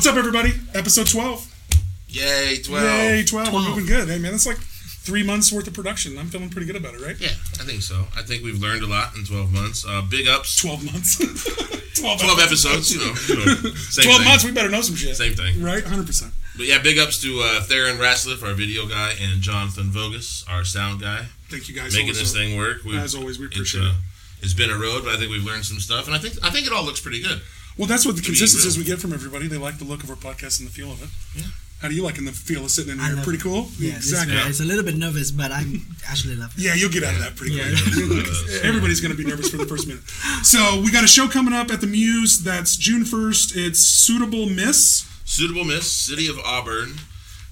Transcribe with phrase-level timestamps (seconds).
[0.00, 0.52] What's up, everybody?
[0.72, 1.44] Episode 12.
[2.08, 2.84] Yay, 12.
[2.84, 3.48] Yay, 12.
[3.50, 3.52] 12.
[3.52, 4.08] We're moving good.
[4.08, 6.16] Hey, man, that's like three months worth of production.
[6.16, 7.20] I'm feeling pretty good about it, right?
[7.20, 8.06] Yeah, I think so.
[8.16, 9.84] I think we've learned a lot in 12 months.
[9.86, 10.58] Uh, big ups.
[10.58, 11.18] 12 months.
[12.00, 13.12] 12, 12 episodes, you know.
[13.28, 14.24] You know 12 thing.
[14.24, 15.14] months, we better know some shit.
[15.16, 15.62] Same thing.
[15.62, 15.84] Right?
[15.84, 16.30] 100%.
[16.56, 20.64] But yeah, big ups to uh, Theron Rasliff, our video guy, and Jonathan Vogus, our
[20.64, 21.92] sound guy, Thank you guys.
[21.92, 22.20] Making also.
[22.22, 22.84] this thing work.
[22.86, 23.94] We've- As always, we it's, appreciate uh, it.
[24.40, 26.48] It's been a road, but I think we've learned some stuff, and I think I
[26.48, 27.42] think it all looks pretty good.
[27.76, 28.84] Well, that's what the be consistencies real.
[28.84, 29.46] we get from everybody.
[29.48, 31.08] They like the look of our podcast and the feel of it.
[31.34, 31.46] Yeah.
[31.80, 33.16] How do you like in the feel of sitting in here?
[33.24, 33.42] Pretty it.
[33.42, 33.68] cool?
[33.78, 34.34] Yeah, exactly.
[34.36, 34.48] great.
[34.48, 36.62] it's a little bit nervous, but I'm actually love it.
[36.62, 37.72] Yeah, you'll get out of that pretty Yeah.
[37.72, 38.26] quick.
[38.64, 40.02] Everybody's going to be nervous for the first minute.
[40.44, 42.44] So we got a show coming up at the Muse.
[42.44, 43.56] That's June 1st.
[43.56, 45.06] It's Suitable Miss.
[45.24, 46.96] Suitable Miss, City of Auburn,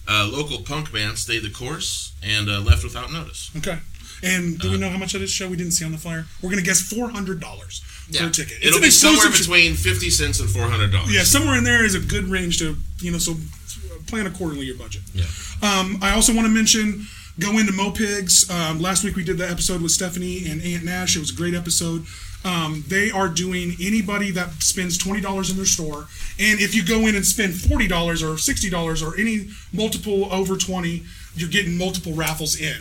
[0.06, 3.50] uh, local punk band stayed the course and uh, left without notice.
[3.56, 3.78] Okay.
[4.22, 5.30] And do we Uh, know how much that is?
[5.30, 6.26] Show we didn't see on the flyer.
[6.42, 8.56] We're going to guess four hundred dollars for a ticket.
[8.58, 11.12] It's It'll an be somewhere exclusive between 50 cents and $400.
[11.12, 13.18] Yeah, somewhere in there is a good range to you know.
[13.18, 13.36] So
[14.06, 15.02] plan accordingly your budget.
[15.14, 15.24] Yeah.
[15.62, 17.06] Um, I also want to mention
[17.38, 18.50] go into Mopigs.
[18.50, 21.16] Um, last week we did the episode with Stephanie and Aunt Nash.
[21.16, 22.06] It was a great episode.
[22.44, 26.06] Um, they are doing anybody that spends twenty dollars in their store,
[26.38, 30.32] and if you go in and spend forty dollars or sixty dollars or any multiple
[30.32, 31.02] over twenty,
[31.34, 32.76] you're getting multiple raffles in.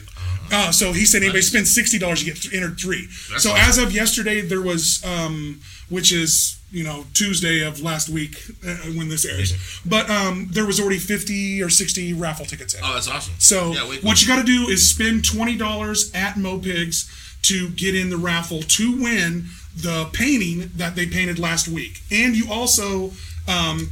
[0.52, 1.50] Uh, so he said anybody Nice.
[1.50, 3.08] spends sixty dollars, you get th- entered three.
[3.30, 3.70] That's so awesome.
[3.70, 8.76] as of yesterday, there was, um, which is you know Tuesday of last week uh,
[8.96, 12.82] when this airs, but um, there was already fifty or sixty raffle tickets in.
[12.84, 13.34] Oh, that's awesome.
[13.40, 14.14] So yeah, way what cool.
[14.16, 17.10] you got to do is spend twenty dollars at Mopigs
[17.44, 22.36] to get in the raffle to win the painting that they painted last week, and
[22.38, 23.12] you also
[23.50, 23.90] um,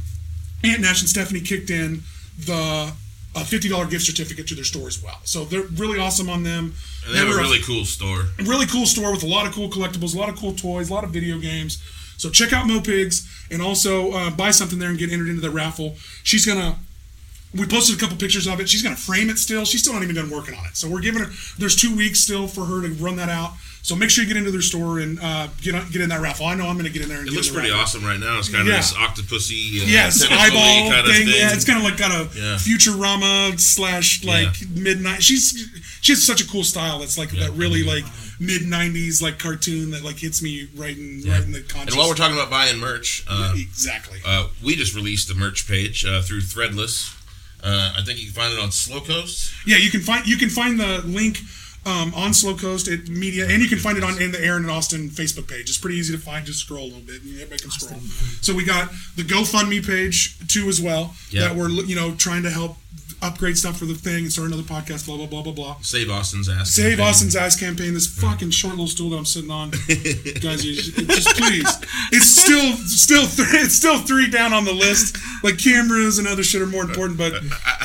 [0.64, 2.02] Aunt Nash and Stephanie kicked in
[2.38, 2.92] the
[3.36, 5.20] a fifty dollar gift certificate to their store as well.
[5.24, 6.74] So they're really awesome on them.
[7.06, 8.24] And they have a really cool store.
[8.38, 10.94] really cool store with a lot of cool collectibles, a lot of cool toys, a
[10.94, 11.82] lot of video games.
[12.16, 15.50] So check out Mopigs and also uh, buy something there and get entered into the
[15.50, 15.96] raffle.
[16.22, 16.76] She's gonna.
[17.56, 18.68] We posted a couple pictures of it.
[18.68, 19.64] She's gonna frame it still.
[19.64, 20.76] She's still not even done working on it.
[20.76, 21.30] So we're giving her.
[21.58, 23.52] There's two weeks still for her to run that out.
[23.82, 26.20] So make sure you get into their store and uh, get on, get in that
[26.20, 26.46] raffle.
[26.46, 27.82] I know I'm gonna get in there and It looks pretty raffle.
[27.82, 28.36] awesome right now.
[28.38, 28.78] It's kind of Yeah.
[28.78, 31.26] this octopusy, uh, Yes, eyeball kind of thing.
[31.26, 31.36] thing.
[31.36, 32.56] Yeah, it's kind of like got a Yeah.
[32.56, 35.22] Futurama slash like midnight.
[35.22, 35.68] She's
[36.00, 36.98] she has such a cool style.
[36.98, 38.04] That's like that really like
[38.40, 41.90] mid '90s like cartoon that like hits me right in right in the conscious.
[41.94, 44.18] and while we're talking about buying merch, uh, exactly.
[44.24, 47.12] uh, we just released the merch page uh, through Threadless.
[47.66, 49.52] Uh, I think you can find it on Slow Coast.
[49.66, 51.38] Yeah, you can find you can find the link
[51.84, 54.62] um, on Slow Coast at Media, and you can find it on in the Aaron
[54.62, 55.68] and Austin Facebook page.
[55.68, 56.46] It's pretty easy to find.
[56.46, 58.00] Just scroll a little bit, and everybody can scroll.
[58.40, 61.14] So we got the GoFundMe page too as well.
[61.30, 61.48] Yeah.
[61.48, 62.76] That we're you know trying to help
[63.22, 65.06] upgrade stuff for the thing and start another podcast.
[65.06, 65.76] Blah blah blah blah blah.
[65.80, 66.70] Save Austin's ass.
[66.70, 67.06] Save campaign.
[67.06, 67.94] Austin's ass campaign.
[67.94, 69.70] This fucking short little stool that I'm sitting on,
[70.40, 70.64] guys.
[70.64, 71.68] You just, please.
[72.12, 73.60] It's still still three.
[73.60, 75.16] It's still three down on the list.
[75.42, 77.18] Like cameras and other shit are more important.
[77.18, 77.34] But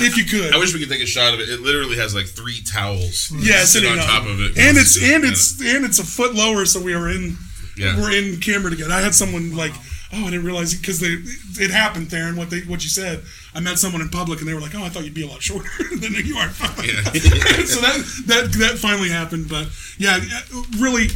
[0.02, 1.50] if you could, I wish we could take a shot of it.
[1.50, 3.32] It literally has like three towels.
[3.40, 4.58] yeah, sit sitting on top of it.
[4.58, 7.38] and it's and it's and it's a foot lower, so we are in.
[7.78, 7.98] Yeah.
[7.98, 8.92] We're in camera together.
[8.92, 9.72] I had someone like,
[10.14, 11.16] oh, I didn't realize because they
[11.64, 12.36] it happened, Theron.
[12.36, 13.24] What they what you said.
[13.54, 15.28] I met someone in public and they were like, oh, I thought you'd be a
[15.28, 15.70] lot shorter
[16.00, 16.48] than you are.
[16.48, 17.04] Yeah.
[17.66, 19.50] so that that that finally happened.
[19.50, 19.68] But
[19.98, 20.20] yeah,
[20.78, 21.08] really,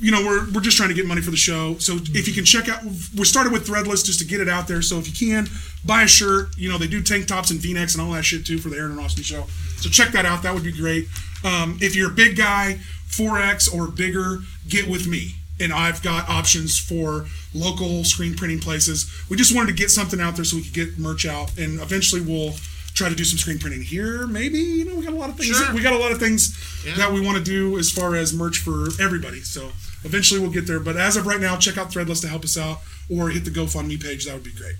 [0.00, 1.76] you know, we're we're just trying to get money for the show.
[1.78, 4.66] So if you can check out, we started with Threadless just to get it out
[4.66, 4.82] there.
[4.82, 5.48] So if you can
[5.84, 8.44] buy a shirt, you know, they do tank tops and V-necks and all that shit
[8.44, 9.44] too for the Aaron and Austin show.
[9.76, 10.42] So check that out.
[10.42, 11.06] That would be great.
[11.44, 14.38] Um, if you're a big guy, 4X or bigger,
[14.68, 15.34] get with me.
[15.60, 19.10] And I've got options for local screen printing places.
[19.28, 21.80] We just wanted to get something out there so we could get merch out, and
[21.80, 22.54] eventually we'll
[22.94, 24.26] try to do some screen printing here.
[24.26, 25.56] Maybe you know we got a lot of things.
[25.56, 25.74] Sure.
[25.74, 26.94] We got a lot of things Yeah.
[26.96, 29.40] that we want to do as far as merch for everybody.
[29.42, 29.70] So
[30.04, 30.80] eventually we'll get there.
[30.80, 32.80] But as of right now, check out Threadless to help us out,
[33.10, 34.26] or hit the GoFundMe page.
[34.26, 34.76] That would be great.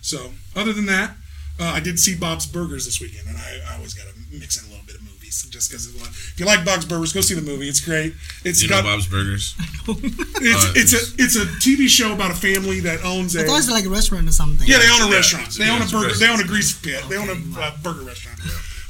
[0.00, 1.12] So other than that,
[1.60, 4.56] uh, I did see Bob's Burgers this weekend, and I, I always got to mix
[4.60, 7.34] in a little bit of movies just because if you like Bob's Burgers, go see
[7.34, 7.68] the movie.
[7.68, 8.14] It's great.
[8.44, 9.54] It's You know Bob's Burgers.
[9.88, 13.46] it's Uh, it's a it's a TV show about a family that owns a I
[13.46, 14.66] thought it's like a restaurant or something.
[14.68, 15.50] yeah they own a Yeah, restaurant.
[15.54, 17.02] They yeah, own a it's a burger they own a grease pit.
[17.08, 18.38] They own a uh, burger restaurant.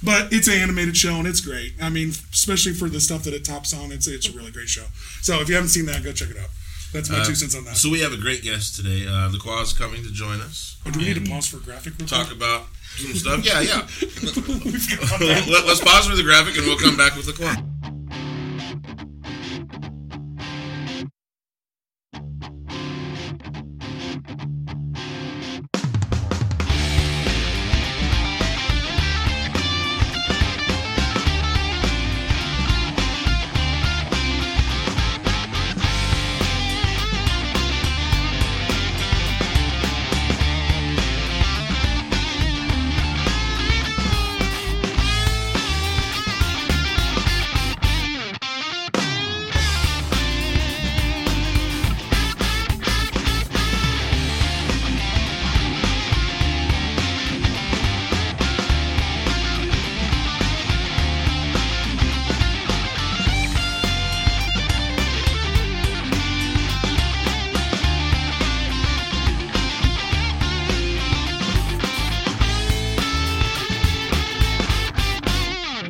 [0.05, 1.75] But it's an animated show and it's great.
[1.81, 4.69] I mean especially for the stuff that it tops on it's it's a really great
[4.69, 4.87] show.
[5.23, 6.51] So if you haven't seen that go check it out
[6.93, 9.07] that's my Uh, two cents on that So we have a great guest today.
[9.07, 10.77] Uh, Lê Khoa coming to join us.
[10.87, 12.67] Oh, do we need to pause for a graphic real Talk about
[12.97, 13.45] some stuff.
[13.45, 13.87] Yeah, yeah.
[14.01, 15.49] We forgot that.
[15.49, 17.33] Let, us pause for the graphic and we'll come back with the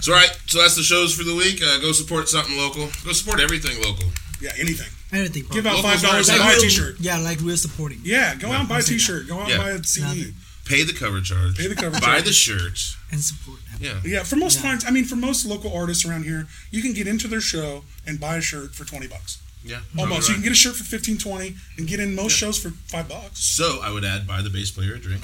[0.03, 0.37] So, all right.
[0.47, 1.63] So that's the shows for the week.
[1.63, 2.89] Uh, go support something local.
[3.05, 4.07] Go support everything local.
[4.41, 4.89] Yeah, anything.
[5.13, 5.45] Anything.
[5.51, 6.97] Give out Locals five dollars are and like buy a real- T-shirt.
[7.01, 8.01] Yeah, like we're supporting.
[8.03, 8.99] Yeah, go out and buy a I'll say that.
[8.99, 9.29] T-shirt.
[9.29, 9.55] Go out Yeah.
[9.55, 10.35] and buy a CD.
[10.65, 11.57] Pay the cover charge.
[11.57, 12.25] Pay the cover Buy charge.
[12.25, 12.97] the shirts.
[13.11, 13.79] and support them.
[13.81, 14.01] Yeah.
[14.19, 14.63] Yeah, for most Yeah.
[14.63, 17.85] clients, I mean, for most local artists around here, you can get into their show
[18.07, 19.39] and buy a shirt for twenty bucks.
[19.65, 19.81] Yeah.
[19.99, 22.71] Almost, you can get a shirt for 15, 20 and get in most shows for
[22.89, 23.39] five bucks.
[23.45, 25.23] So I would add buy the bass player a drink.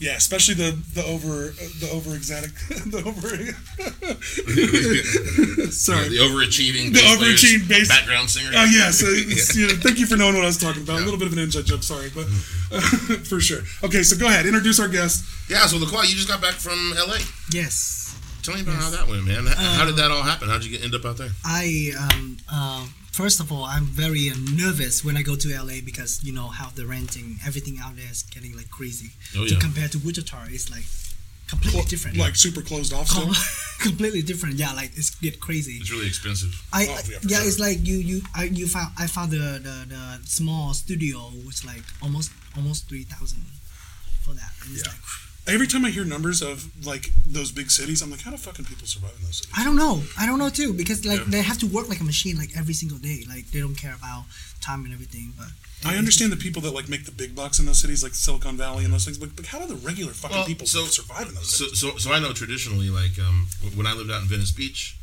[0.00, 2.54] Yeah, especially the the over the over exotic
[2.86, 3.28] the over.
[5.72, 6.08] Sorry.
[6.08, 8.50] The overachieving, The overachieving bass- background singer.
[8.54, 11.00] Oh yeah, so it's, you know, thank you for knowing what I was talking about.
[11.00, 12.26] A little bit of an inside joke, sorry, but
[13.26, 13.60] for sure.
[13.82, 15.24] Okay, so go ahead, introduce our guest.
[15.50, 15.66] yeah.
[15.66, 17.18] So Lê Khoa, you just got back from L.A.
[17.50, 17.96] Yes.
[18.42, 19.46] Tell me about how that went, man.
[19.46, 20.48] H- how did that all happen?
[20.48, 21.30] How'd you get end up out there?
[21.44, 22.86] I um uh,
[23.18, 24.34] first of all I'm very uh,
[24.64, 28.10] nervous when I go to LA because you know how the renting everything out there
[28.16, 29.10] is getting like crazy.
[29.36, 29.48] Oh yeah.
[29.48, 29.60] To yeah.
[29.66, 30.86] compare to Wichita, it's like
[31.52, 32.16] completely different.
[32.16, 33.32] Like super closed off still.
[33.88, 34.54] completely different.
[34.62, 35.74] Yeah, like it's get crazy.
[35.80, 36.52] It's really expensive.
[36.72, 39.46] I Oh, yeah, yeah, for it's like you you I you found I found the
[39.68, 40.04] the, the
[40.38, 41.18] small studio
[41.48, 43.42] was like almost almost three thousand
[44.24, 44.52] for that.
[44.62, 44.92] And it's Yeah.
[44.92, 45.02] like
[45.48, 48.66] Every time I hear numbers of like those big cities, I'm like, how do fucking
[48.66, 49.52] people survive in those cities?
[49.56, 50.02] I don't know.
[50.18, 51.24] I don't know too because like Yeah.
[51.28, 53.24] they have to work like a machine like every single day.
[53.28, 54.24] Like they don't care about
[54.60, 55.32] time and everything.
[55.38, 55.48] But
[55.86, 58.56] I understand the people that like make the big bucks in those cities, like Silicon
[58.58, 59.16] Valley and those things.
[59.16, 61.78] But, but how do the regular fucking Well, people so- survive in those So, cities?
[61.80, 64.96] so, so I know traditionally, like um, when I lived out in Venice Beach,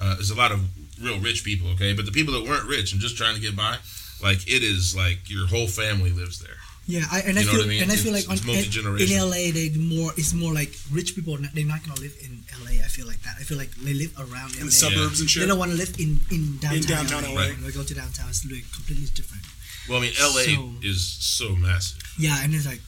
[0.00, 0.60] uh, there's a lot of
[1.00, 1.68] real rich people.
[1.74, 3.76] Okay, but the people that weren't rich and just trying to get by,
[4.20, 6.56] like it is like your whole family lives there.
[6.86, 7.82] Yeah, I, and I You know feel I mean?
[7.82, 9.30] and I feel It's- like it's on, in.
[9.30, 12.82] LA they more it's more like rich people they're not gonna live in LA.
[12.84, 13.36] I feel like that.
[13.38, 14.64] I feel like they live around in LA.
[14.66, 15.42] the suburbs and shit.
[15.42, 17.30] They don't want to live in in downtown, In downtown LA.
[17.40, 17.48] LA.
[17.54, 19.44] When we go to downtown, it's really completely different.
[19.88, 20.44] Well, I mean, L.A.
[20.44, 22.02] So- is so massive.
[22.18, 22.80] Yeah, and it's like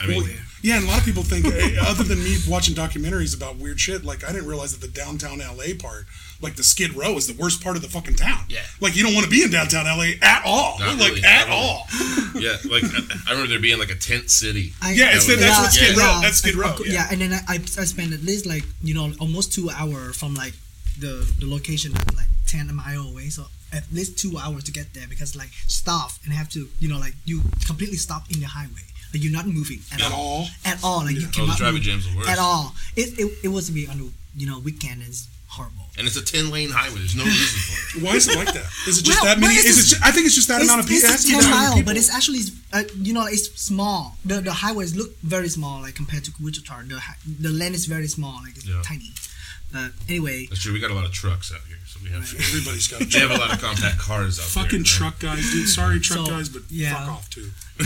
[0.00, 0.30] I mean, Well,
[0.62, 1.46] yeah, and a lot of people think,
[1.86, 5.38] other than me watching documentaries about weird shit, like I didn't realize that the downtown
[5.38, 6.06] LA part,
[6.40, 8.44] like the Skid Row, is the worst part of the fucking town.
[8.48, 8.62] Yeah.
[8.80, 10.78] like you don't want to be in downtown LA at all.
[10.80, 11.60] Not like really, at not really.
[11.60, 11.86] all.
[12.40, 14.72] yeah, like I, I remember there being like a tent city.
[14.82, 16.02] I, Yeah, it's Yeah, that's what Skid yeah.
[16.02, 16.20] Row.
[16.22, 16.74] That's Skid Row.
[16.84, 16.92] Yeah.
[16.92, 17.06] Yeah.
[17.12, 20.34] and then I, I I spent at least like you know almost two hour from
[20.34, 20.54] like
[20.98, 23.28] the the location like ten mile away.
[23.28, 26.88] So at least two hours to get there because like stop and have to you
[26.88, 28.82] know like you completely stop in the highway.
[29.16, 30.20] Like you're not moving at, At all.
[30.20, 30.46] all.
[30.66, 31.00] At all.
[31.04, 32.28] Like you Oh, the cannot traffic move jams are worse.
[32.28, 32.74] at all.
[32.96, 34.06] It, it it was to be on a
[34.40, 35.86] you know weekend is horrible.
[35.96, 36.98] And it's a ten lane highway.
[36.98, 38.02] There's no reason for it.
[38.04, 38.66] Why is it like that?
[38.86, 39.54] Is it just Well, that many?
[39.54, 39.88] well, it's Is it?
[39.96, 41.08] just- I think it's just that It's, amount of people.
[41.08, 41.88] it's It has to be a ten that many mile, people.
[41.90, 42.40] but it's actually
[42.76, 44.00] uh, you know it's small.
[44.28, 46.74] The the highways look very small like compared to Wichita.
[46.92, 47.00] The
[47.46, 48.82] the land is very small, like it's Yeah.
[48.84, 49.10] tiny.
[49.72, 50.72] But anyway, That's true.
[50.72, 53.18] We got a lot of trucks out here, so we have everybody's got a they
[53.18, 54.84] have a lot of compact cars out fucking there.
[54.84, 55.68] Fucking truck guys, dude.
[55.68, 56.94] Sorry, truck So, guys, but yeah.
[56.94, 57.50] fuck off too.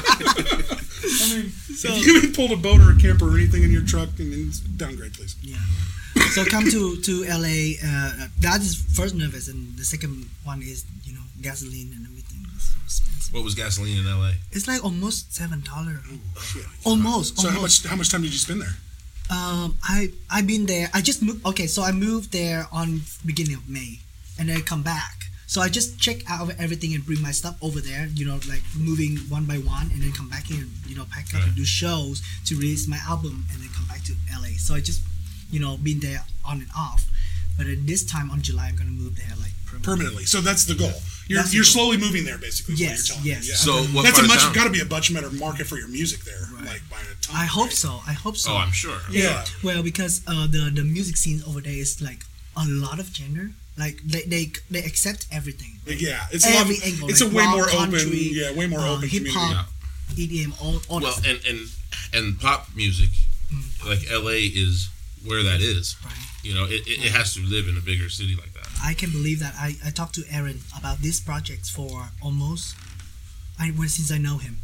[0.00, 3.82] I mean, if you even pulled a boat or a camper or anything in your
[3.84, 5.34] truck, and then downgrade, please.
[5.42, 5.56] yeah.
[6.34, 7.74] so come to to LA.
[7.82, 12.44] Uh, that is first nervous, and the second one is you know gasoline and everything.
[12.58, 13.34] So expensive.
[13.34, 14.34] What was gasoline in L.A.?
[14.52, 16.00] It's like almost seven dollar.
[16.84, 17.84] Almost, So how much?
[17.86, 18.76] How much time did you spend there?
[19.30, 20.88] Um, I I've been there.
[20.94, 21.44] I just moved.
[21.46, 24.00] Okay, so I moved there on beginning of May,
[24.38, 25.24] and then I come back.
[25.46, 28.06] So I just check out everything and bring my stuff over there.
[28.14, 31.04] You know, like moving one by one, and then come back here and you know
[31.10, 31.46] pack up Right.
[31.48, 34.56] and do shows to release my album, and then come back to LA.
[34.58, 35.02] So I just
[35.50, 37.04] you know been there on and off.
[37.56, 39.84] But at this time on July, I'm gonna move there like permanently.
[39.84, 40.24] Permanently.
[40.26, 40.92] So that's the goal.
[41.28, 41.72] You're That's the you're goal.
[41.92, 42.74] slowly moving there, basically.
[42.74, 43.30] is what Yes, you're telling me.
[43.30, 43.48] yes.
[43.48, 43.54] Yeah.
[43.56, 44.54] So what that's a part of much town?
[44.54, 46.40] got to be a much better market for your music there.
[46.54, 46.64] Right.
[46.72, 47.36] Like by the time.
[47.36, 48.00] I hope so.
[48.06, 48.52] I hope so.
[48.52, 48.98] Oh, I'm sure.
[49.10, 49.44] Yeah.
[49.62, 52.24] Well, because uh, the the music scene over there is like
[52.56, 53.50] a lot of gender.
[53.76, 55.78] Like they they, they accept everything.
[55.86, 56.62] Yeah, it's a lot.
[56.62, 57.08] every angle.
[57.10, 58.18] It's like a way rock, more country, open.
[58.40, 59.54] Yeah, way more uh, open hip community.
[59.54, 59.68] hop,
[60.16, 61.26] EDM, all all Well, that stuff.
[61.30, 61.60] and and
[62.16, 63.10] and pop music,
[63.86, 64.40] like L.A.
[64.50, 64.88] is
[65.24, 65.94] where that is.
[66.04, 66.14] Right.
[66.42, 68.57] You know, it, it, it has to live in a bigger city like that.
[68.82, 69.54] I can believe that.
[69.56, 72.76] I, I talked to Aaron about this project for almost
[73.60, 74.58] I well, since I know him,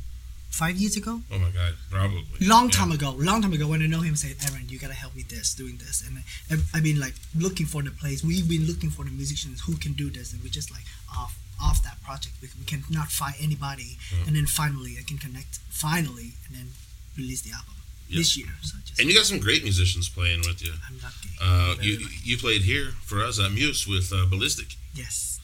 [0.51, 1.21] five years ago.
[1.33, 2.25] Oh my God, probably.
[2.41, 2.71] Long Yeah.
[2.79, 5.23] time ago, long time ago, when I know him, say, Aaron, you gotta help me
[5.29, 6.19] this, doing this, and
[6.51, 8.23] I, I've been like looking for the place.
[8.23, 10.85] We've been looking for the musicians who can do this, and we just like
[11.17, 12.35] off off that project.
[12.43, 14.27] We, we can not find anybody, Yeah.
[14.27, 16.69] and then finally I can connect finally, and then
[17.17, 17.74] release the album
[18.09, 18.19] Yeah.
[18.19, 18.49] this year.
[18.63, 20.73] So just And you got some great musicians playing with you.
[20.89, 21.29] I'm lucky.
[21.41, 22.15] Uh, you lucky.
[22.23, 25.41] you played here for us at Muse with uh, Ballistic, yes,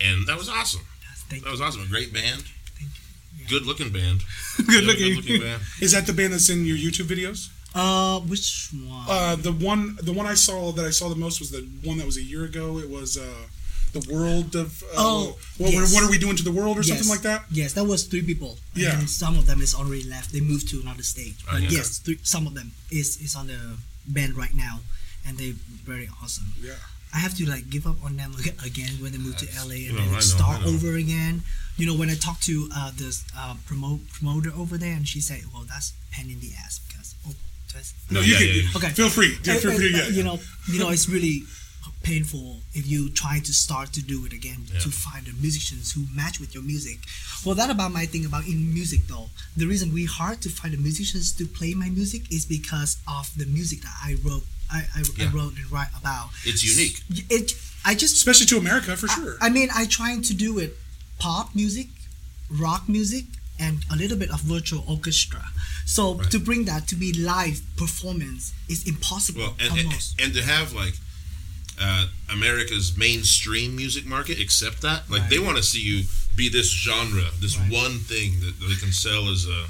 [0.00, 0.82] and that was awesome.
[1.02, 1.52] yes, thank That you.
[1.52, 1.82] was awesome.
[1.82, 2.42] A great band,
[2.78, 3.42] Thank you.
[3.42, 3.48] Yeah.
[3.50, 4.22] good looking band,
[4.66, 5.14] Good looking.
[5.14, 5.62] good-looking band.
[5.80, 7.50] Is that the band that's in your YouTube videos?
[7.74, 9.04] Uh, which one?
[9.08, 11.98] Uh, the one, the one I saw that I saw the most was the one
[11.98, 12.78] that was a year ago.
[12.78, 13.24] It was uh,
[13.94, 14.68] the world of.
[14.82, 15.94] Uh, Oh, what, yes.
[15.94, 17.40] what are we doing to the world or something like that?
[17.50, 18.52] Yes, that was three people.
[18.74, 18.98] Yeah.
[18.98, 20.32] And some of them is already left.
[20.32, 21.34] They moved to another state.
[21.50, 21.68] But yeah.
[21.78, 23.60] yes, three, some of them is is on the
[24.16, 24.80] band right now.
[25.26, 25.50] and they
[25.92, 26.48] very awesome.
[26.60, 26.76] Yeah.
[27.16, 28.32] I have to like give up on them
[28.70, 30.72] again when they move to LA and no, then I know, like, start know.
[30.74, 31.34] over again.
[31.80, 33.10] You know, when I talked to uh, the
[33.42, 37.14] uh, promote promoter over there, and she said, "Well, that's pain in the ass because
[37.26, 37.34] oh,
[37.72, 38.48] that's No, you yeah, can.
[38.54, 38.76] yeah.
[38.78, 38.90] Okay.
[39.00, 39.32] Feel free.
[39.46, 39.90] Feel free.
[39.94, 40.08] uh, Yeah.
[40.18, 40.36] you know,
[40.72, 41.36] you know, it's really
[42.04, 44.80] painful if you try to start to do it again Yeah.
[44.84, 46.98] to find the musicians who match with your music.
[47.44, 49.28] Well, that about my thing about in music though.
[49.56, 53.24] The reason we hard to find the musicians to play my music is because of
[53.40, 54.44] the music that I wrote.
[54.70, 56.28] I, I, I wrote and write about.
[56.44, 56.96] It's unique.
[57.30, 57.46] It.
[57.84, 59.36] I just Especially to America, for sure.
[59.46, 60.70] I mean, I trying to do it
[61.18, 61.88] pop music,
[62.50, 63.26] rock music,
[63.60, 65.44] and a little bit of virtual orchestra.
[65.86, 66.30] So Right.
[66.32, 70.20] to bring that to be live performance is impossible Well, and, and, almost.
[70.20, 70.94] and to have like
[71.80, 76.04] uh, America's mainstream music market accept that, like they want to see you
[76.36, 77.72] be this genre, this Right.
[77.72, 79.66] one thing that they can sell as a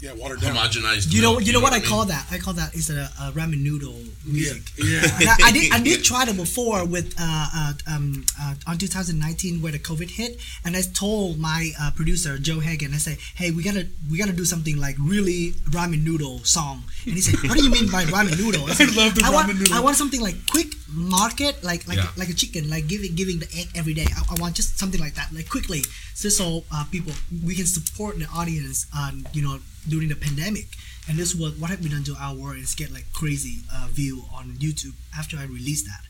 [0.00, 0.56] yeah, watered down.
[0.56, 1.12] homogenized.
[1.12, 1.86] you know, milk, you know what I mean?
[1.88, 2.26] call that?
[2.32, 3.94] I call that is a, a ramen noodle
[4.26, 4.62] music.
[4.76, 5.02] Yeah.
[5.20, 8.78] And I, I did I did try that before with uh, uh, um, uh, on
[8.78, 13.18] 2019 where the COVID hit, and I told my uh, producer Joe Hagan, I said,
[13.36, 17.38] hey, we gotta we gotta do something like really ramen noodle song, and he said,
[17.48, 18.64] what do you mean by ramen noodle?
[18.68, 19.74] I, said, I love the want, ramen noodle.
[19.74, 22.10] I want something like quick market, like like Yeah.
[22.16, 24.06] like a chicken, like giving giving the egg every day.
[24.16, 25.82] I, I want just something like that, like quickly,
[26.16, 27.12] just so uh, people
[27.44, 29.58] we can support the audience, um, you know,
[29.88, 30.66] during the pandemic.
[31.08, 33.88] And this was what have been done to our world is get like crazy uh,
[33.90, 36.02] view on YouTube after I released that.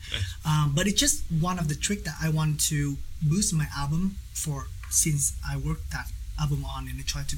[0.45, 4.17] Um, but it's just one of the trick that I want to boost my album
[4.33, 7.37] for since I worked that album on and I try to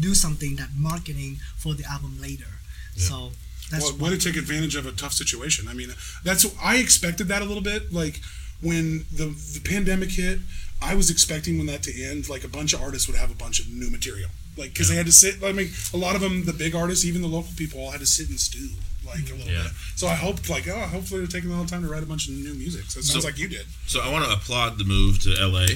[0.00, 2.52] do something that marketing for the album later.
[2.96, 3.32] So
[3.70, 5.68] that's well, way to take advantage of a tough situation.
[5.68, 5.92] I mean,
[6.22, 7.92] that's I expected that a little bit.
[7.92, 8.20] Like
[8.60, 10.40] when the the pandemic hit,
[10.82, 13.34] I was expecting when that to end, like a bunch of artists would have a
[13.34, 15.42] bunch of new material, like because they had to sit.
[15.42, 18.00] I mean, a lot of them, the big artists, even the local people, all had
[18.00, 18.68] to sit and stew
[19.06, 19.64] like a little Yeah.
[19.64, 19.72] bit.
[19.96, 22.26] So I hoped, like, oh, hopefully they're taking a little time to write a bunch
[22.26, 22.84] of new music.
[22.88, 23.66] So it sounds So- like you did.
[23.86, 25.66] So I want to applaud the move to LA.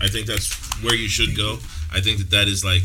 [0.00, 0.50] I think that's
[0.80, 1.60] where you should go.
[1.92, 2.84] I think that that is like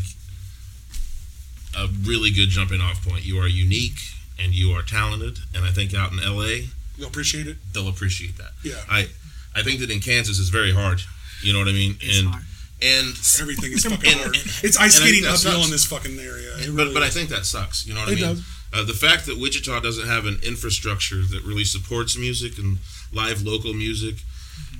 [1.74, 3.24] a really good jumping off point.
[3.24, 3.98] You are unique
[4.38, 7.56] and you are talented, and I think out in LA You'll appreciate it.
[7.72, 8.52] they'll appreciate that.
[8.62, 8.80] Yeah.
[8.88, 9.08] I
[9.54, 11.00] I think that in Kansas it's very hard.
[11.42, 11.96] You know what I mean?
[12.00, 12.44] It's and hard.
[12.82, 14.36] and Everything is fucking And- hard.
[14.36, 16.56] and- It's ice and I think skating that uphill in this fucking area.
[16.58, 17.86] It but really but I think that sucks.
[17.86, 18.34] You know what It I mean?
[18.36, 18.42] does.
[18.72, 22.78] Uh, the fact that Wichita doesn't have an infrastructure that really supports music and
[23.12, 24.16] live local music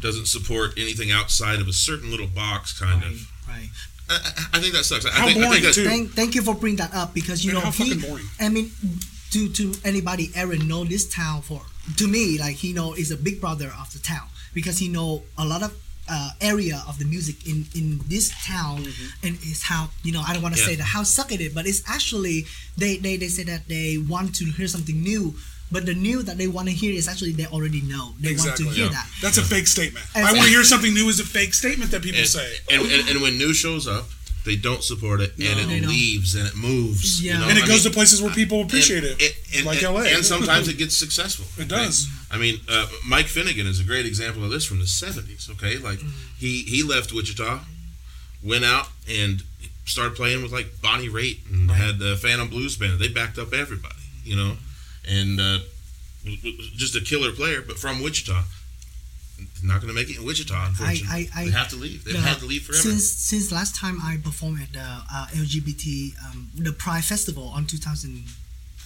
[0.00, 3.30] doesn't support anything outside of a certain little box, kind right, of.
[3.48, 3.68] right.
[4.10, 5.06] I, I- I think that sucks.
[5.06, 5.84] I How think, I boring, think that, too.
[5.84, 8.26] Thank, thank you for bringing that up because you Man, know how he, fucking boring.
[8.40, 8.70] I mean,
[9.34, 11.60] to to anybody, Aaron know this town for
[12.00, 15.22] to me like he know is a big brother of the town because he know
[15.36, 15.72] a lot of
[16.08, 19.26] uh, area of the music in in this town Mm-hmm.
[19.26, 20.68] and it's how you know I don't want to Yeah.
[20.70, 22.46] say that how suck it is but it's actually
[22.80, 25.34] they they they say that they want to hear something new.
[25.74, 28.04] But the new that they want to hear is actually they already know.
[28.20, 28.66] They Exactly.
[28.66, 28.98] want to hear Yeah.
[28.98, 29.06] that.
[29.24, 30.04] That's a fake statement.
[30.14, 32.48] And- I want to hear something new is a fake statement that people and, say.
[32.72, 34.04] and, and, and when new shows up,
[34.44, 35.66] they don't support it, and No.
[35.66, 37.22] They it leaves and it moves.
[37.22, 37.48] you know?
[37.48, 40.02] and it I goes mean, to places where people appreciate and, it, and- like LA.
[40.02, 41.46] and sometimes it gets successful.
[41.62, 42.08] It does.
[42.30, 45.48] I mean, uh, Mike Finnegan is a great example of this from the '70s.
[45.50, 46.00] Okay, like
[46.38, 47.60] he he left Wichita,
[48.42, 49.42] went out and
[49.86, 52.98] started playing with like Bonnie Raitt and had the Phantom Blues Band.
[52.98, 54.56] They backed up everybody, you know,
[55.08, 55.58] and uh,
[56.24, 58.42] w- w- just a killer player, but from Wichita.
[59.64, 61.08] Not going to make it in Wichita, unfortunately.
[61.34, 62.04] I- I- they have to leave.
[62.04, 62.82] They've the- had to leave forever.
[62.82, 64.80] Since since last time I performed at the
[65.16, 68.24] uh, LGBT um, the Pride Festival on 2000,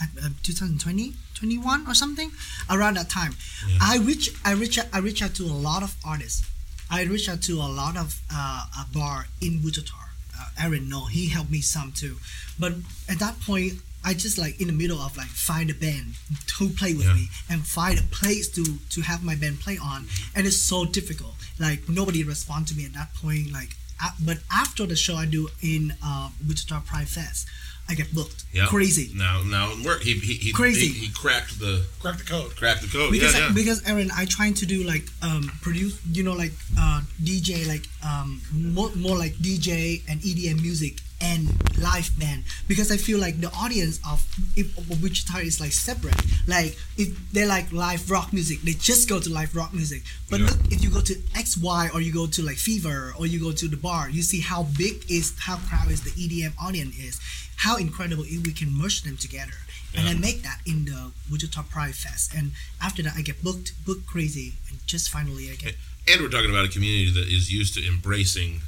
[0.00, 2.30] uh, 2020 21 or something
[2.70, 3.34] around that time,
[3.66, 3.78] Yeah.
[3.80, 6.42] I reach I reach out, I reach out to a lot of artists.
[6.90, 9.94] I reach out to a lot of uh, a bar in Wichita.
[10.38, 12.16] Uh, Aaron, no, he helped me some too,
[12.58, 12.72] but
[13.08, 13.74] at that point.
[14.04, 16.14] I just like in the middle of like find a band
[16.58, 17.14] to play with Yeah.
[17.14, 20.84] me and find a place to to have my band play on, and it's so
[20.84, 21.34] difficult.
[21.58, 23.52] Like nobody respond to me at that point.
[23.52, 23.70] Like,
[24.02, 27.48] a but after the show I do in uh, Wichita Pride Fest,
[27.88, 28.44] I get booked.
[28.52, 28.66] Yeah.
[28.66, 29.10] Crazy.
[29.14, 30.04] Now, now it worked.
[30.04, 30.88] He, he, he, Crazy.
[30.88, 32.54] He, he cracked the cracked the code.
[32.54, 33.10] cracked the code.
[33.10, 33.52] because yeah, yeah.
[33.54, 37.84] because Aaron, I trying to do like um produce you know like uh DJ like
[38.06, 41.48] um more, more like DJ and EDM music and
[41.78, 44.24] live band because I feel like the audience of
[44.56, 46.14] if of Wichita is like separate.
[46.46, 50.02] Like if they like live rock music they just go to live rock music.
[50.30, 50.46] But Yeah.
[50.46, 53.52] look if you go to XY or you go to like Fever or you go
[53.52, 57.20] to the bar you see how big is how crowd is the EDM audience is
[57.56, 59.52] how incredible if we can merge them together.
[59.96, 62.32] And I make that in the Wichita Pride Fest.
[62.36, 65.74] And after that, I get booked, booked crazy, and just finally I get
[66.06, 68.60] and we're talking about a community that is used to embracing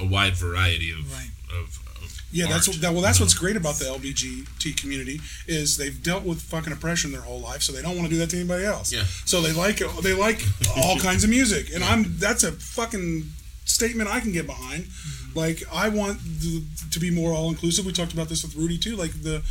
[0.00, 1.30] a wide variety of Right.
[1.50, 3.02] of, of Yeah, that's what, that, well.
[3.02, 7.40] That's what's great about the LBGT community is they've dealt with fucking oppression their whole
[7.40, 8.92] life, so they don't want to do that to anybody else.
[8.92, 9.04] Yeah.
[9.24, 10.42] So they like they like
[10.76, 13.24] all kinds of music, and I'm that's a fucking
[13.64, 14.84] statement I can get behind.
[14.84, 15.38] Mm-hmm.
[15.38, 17.86] Like I want the, to be more all inclusive.
[17.86, 18.96] We talked about this with Rudy too.
[18.96, 19.42] Like the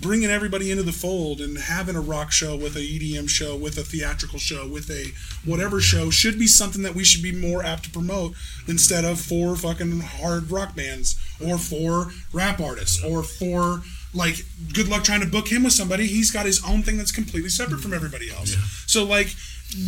[0.00, 3.76] bringing everybody into the fold and having a rock show with a EDM show with
[3.78, 5.06] a theatrical show with a
[5.48, 8.34] whatever show should be something that we should be more apt to promote
[8.66, 13.82] instead of four fucking hard rock bands or four rap artists or four
[14.14, 16.06] like good luck trying to book him with somebody.
[16.06, 18.56] He's got his own thing that's completely separate from everybody else.
[18.86, 19.28] So like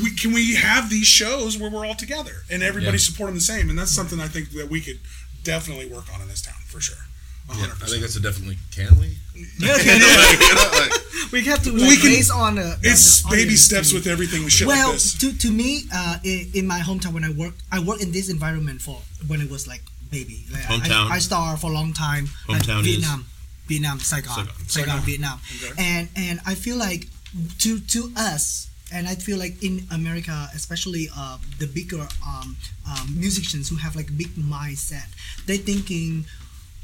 [0.02, 3.02] we can we have these shows where we're all together and everybody Yeah.
[3.04, 3.70] supporting the same?
[3.70, 4.98] And that's something i think that we could
[5.42, 6.98] definitely work on in this town for sure
[7.57, 7.83] Yeah, 100%.
[7.83, 8.59] I think that's a definitely.
[8.75, 9.16] Can we?
[9.59, 10.92] Yeah, You know, like,
[11.33, 13.97] we have to like, We can- base on the, the- it's the baby steps too.
[13.97, 15.14] with everything with shit well, like this.
[15.19, 18.28] to to me, uh, in, in my hometown when I work, I work in this
[18.28, 20.45] environment for when it was like baby.
[20.52, 21.11] Like, Hometown.
[21.11, 22.28] I, I started for a long time.
[22.49, 22.87] like, Hometown is?
[22.97, 23.26] Vietnam,
[23.66, 24.54] Vietnam, Saigon, Saigon.
[24.66, 25.00] Saigon, Saigon.
[25.09, 25.73] Vietnam, Okay.
[25.78, 27.07] and and I feel like
[27.61, 28.66] to to us.
[28.92, 32.57] And I feel like in America, especially uh, the bigger um,
[32.90, 35.07] um, musicians who have like big mindset,
[35.47, 36.26] they're thinking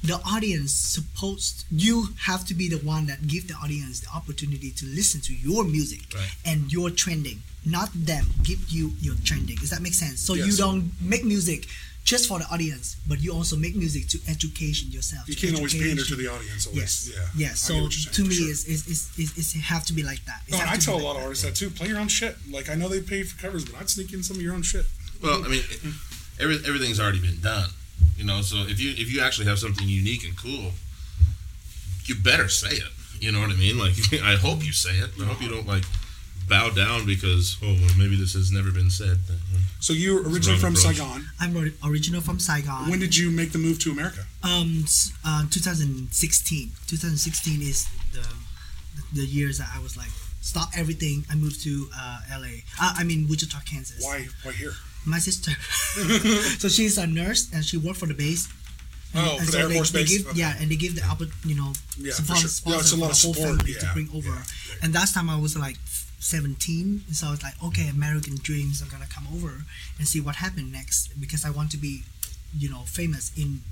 [0.05, 4.71] the audience supposed you have to be the one that give the audience the opportunity
[4.71, 6.31] to listen to your music Right.
[6.45, 10.53] and your trending not them give you your trending does that make sense so you
[10.57, 11.67] don't make music
[12.05, 15.57] just for the audience but you also make music to education yourself You to can't
[15.57, 16.67] always pander to the audience.
[16.69, 16.81] Always.
[16.83, 17.49] yes Yeah.
[17.49, 18.51] yes I so saying, to me sure.
[18.51, 20.77] it's, it's, it's, it's, it's it have to be like that It oh, No, I
[20.77, 21.71] tell be a like lot of artists that too.
[21.71, 22.37] Play your own shit.
[22.49, 24.63] Like I know they pay for covers, but I'd sneak in some of your own
[24.63, 24.87] shit.
[25.21, 25.63] well, I mean,
[26.39, 27.71] every, everything's already been done.
[28.17, 30.73] You know, so if you if you actually have something unique and cool,
[32.05, 32.91] you better say it.
[33.21, 33.79] You know what I mean?
[33.79, 35.11] Like, I hope you say it.
[35.21, 35.85] I hope you don't like
[36.49, 39.19] bow down because oh well, maybe this has never been said.
[39.81, 40.97] So you're originally from approach.
[40.97, 41.27] Saigon.
[41.41, 42.91] I'm original from Saigon.
[42.91, 44.25] When did you make the move to America?
[44.43, 44.85] Um,
[45.25, 46.71] uh, 2016.
[46.87, 48.27] 2016 is the
[49.13, 50.11] the years that I was like
[50.47, 51.25] stop everything.
[51.31, 52.63] I moved to uh, LA.
[52.81, 54.03] Uh, I mean Wichita, Kansas.
[54.05, 54.27] Why?
[54.43, 54.73] Why here?
[55.05, 55.53] My sister.
[56.59, 58.49] so she's a nurse and she worked for the base.
[59.15, 60.19] Oh, for the Air Force they Base?
[60.19, 60.39] Give, Okay.
[60.41, 62.51] Yeah, and they give the oppor- you know Yeah, fun sure.
[62.73, 63.59] Yeah, it's a lot of support.
[63.61, 64.29] family Yeah, to bring over.
[64.29, 64.43] yeah.
[64.83, 65.79] And last time I was like
[66.21, 69.65] 17, so I was like, okay, American dreams are gonna come over
[69.99, 72.03] and see what happened next because I want to be,
[72.59, 73.63] you know, famous in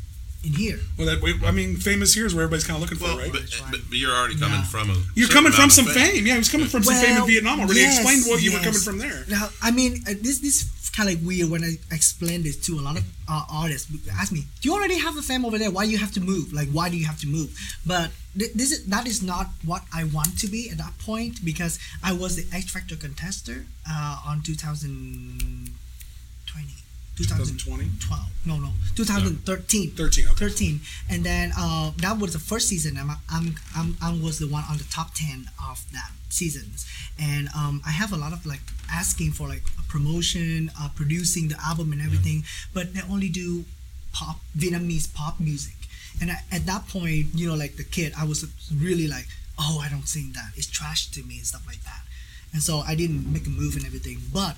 [0.45, 0.79] in here.
[0.99, 3.33] Well, that, I mean, famous here is where everybody's kind of looking Well, for, right?
[3.33, 3.63] but, right.
[3.71, 4.65] but, but you're already coming Yeah.
[4.75, 4.97] from a.
[5.15, 6.27] You're coming from some of fame.
[6.27, 7.81] Yeah, he was coming from some fame in Vietnam already.
[7.81, 9.25] yes, Explain what you were coming from there.
[9.29, 12.79] Now, I mean, uh, this this kind of like weird when I explain this to
[12.79, 13.91] a lot of uh, artists.
[14.13, 15.71] Ask me, do you already have a fame over there?
[15.71, 16.53] Why you have to move?
[16.53, 17.51] Like, why do you have to move?
[17.85, 21.45] But th- this is that is not what I want to be at that point
[21.45, 26.84] because I was the X Factor contester uh, on 2020.
[27.17, 27.91] 2020?
[28.01, 28.71] 12 no no.
[28.97, 30.35] 2013 13, okay.
[30.35, 32.97] 13 and then uh, that was the first season.
[32.99, 36.87] I'm, I'm, I'm, I was the one on the top 10 of that seasons
[37.19, 41.49] and um, I have a lot of like asking for like a promotion uh, producing
[41.49, 42.45] the album and everything.
[42.73, 43.65] But they only do
[44.13, 45.75] pop Vietnamese pop music.
[46.21, 49.27] And I, at that point you know like the kid I was really like
[49.59, 50.51] oh I don't sing that.
[50.57, 52.03] It's trash to me and stuff like that.
[52.53, 54.19] And so I didn't make a move and everything.
[54.33, 54.57] But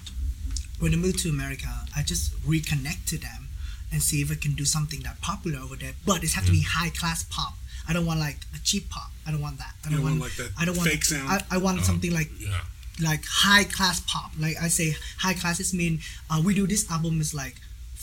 [0.79, 3.49] when I moved to America, I just reconnect to them
[3.93, 5.93] and see if I can do something that popular over there.
[6.05, 7.55] But it has to be high class pop.
[7.89, 9.11] I don't want like a cheap pop.
[9.27, 9.75] I don't want that.
[9.87, 11.29] I don't want, want, like, that I don't want fake sound?
[11.29, 12.61] I, I want something like Yeah.
[13.01, 14.33] like high class pop.
[14.39, 17.55] Like I say, high class is mean uh, we do this album is like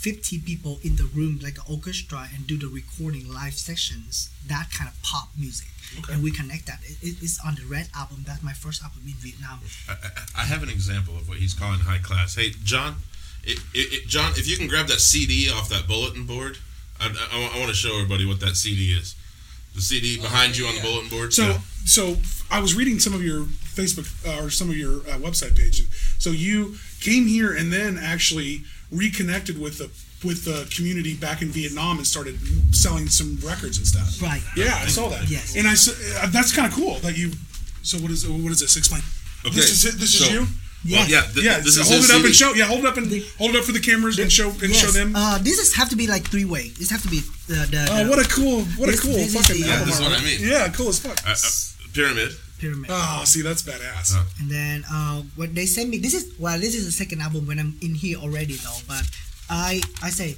[0.03, 4.29] 50 people in the room like an orchestra and do the recording live sessions.
[4.47, 6.11] That kind of pop music, Okay.
[6.13, 6.79] and we connect that.
[6.83, 8.23] It, it- it's on the Red album.
[8.27, 9.61] That's my first album in Vietnam.
[9.87, 12.35] I, I- I have an example of what he's calling high class.
[12.35, 12.97] Hey, John,
[13.45, 16.57] it, it, it- John, if you can grab that CD off that bulletin board,
[16.99, 19.15] I, I, want to show everybody what that CD is.
[19.75, 21.33] The CD behind you on the bulletin board.
[21.33, 21.57] So, Yeah.
[21.85, 22.17] so
[22.51, 25.87] I was reading some of your Facebook uh, or some of your uh, website page.
[26.19, 29.89] So you came here and then actually reconnected with the
[30.27, 32.39] with the community back in Vietnam and started
[32.73, 34.21] selling some records and stuff.
[34.21, 34.41] Right.
[34.55, 35.29] Yeah, I saw that.
[35.29, 35.55] Yes.
[35.57, 37.31] And I uh, that's kind of cool that you.
[37.81, 38.77] So what is what is this?
[38.77, 39.01] Explain.
[39.45, 39.99] Okay, This is it.
[39.99, 40.47] This is so- you.
[40.85, 41.59] Well, yeah, th- Yeah.
[41.61, 42.25] this so is hold it up CD.
[42.27, 42.53] and show.
[42.55, 44.91] Yeah, hold it up and hold it up for the cameras and show and show
[44.91, 45.15] them.
[45.15, 46.69] Uh, this is have to be like three way.
[46.77, 49.33] This have to be the the, oh, the what a cool, what a cool this
[49.33, 50.19] is fucking the- Yeah, album this is what.
[50.19, 50.39] I mean.
[50.41, 51.15] Yeah, cool as fuck.
[51.25, 52.35] Uh, uh, pyramid.
[52.63, 52.87] Pyramid.
[52.91, 54.15] Oh, see, that's badass.
[54.15, 55.97] Uh, and then uh, what they send me.
[55.99, 58.79] This is well, this is the second album when I'm in here already though.
[58.87, 59.03] But
[59.49, 60.35] I I say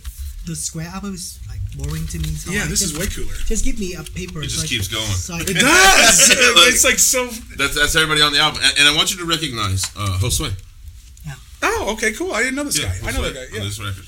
[0.50, 2.30] the square album is like boring to me.
[2.42, 3.38] So yeah, I this just, is way cooler.
[3.46, 4.42] Just give me a paper.
[4.42, 5.14] It just I keeps can- going.
[5.30, 6.18] So It does.
[6.58, 7.28] Like- it's like so.
[7.62, 10.50] That's that's everybody on the album, and, and I want you to recognize uh, Josue.
[11.26, 11.34] Yeah.
[11.62, 12.34] Oh, okay, cool.
[12.34, 13.10] I didn't know this Yeah, guy.
[13.10, 13.46] I know that guy.
[13.46, 13.64] on Yeah.
[13.70, 14.06] this record.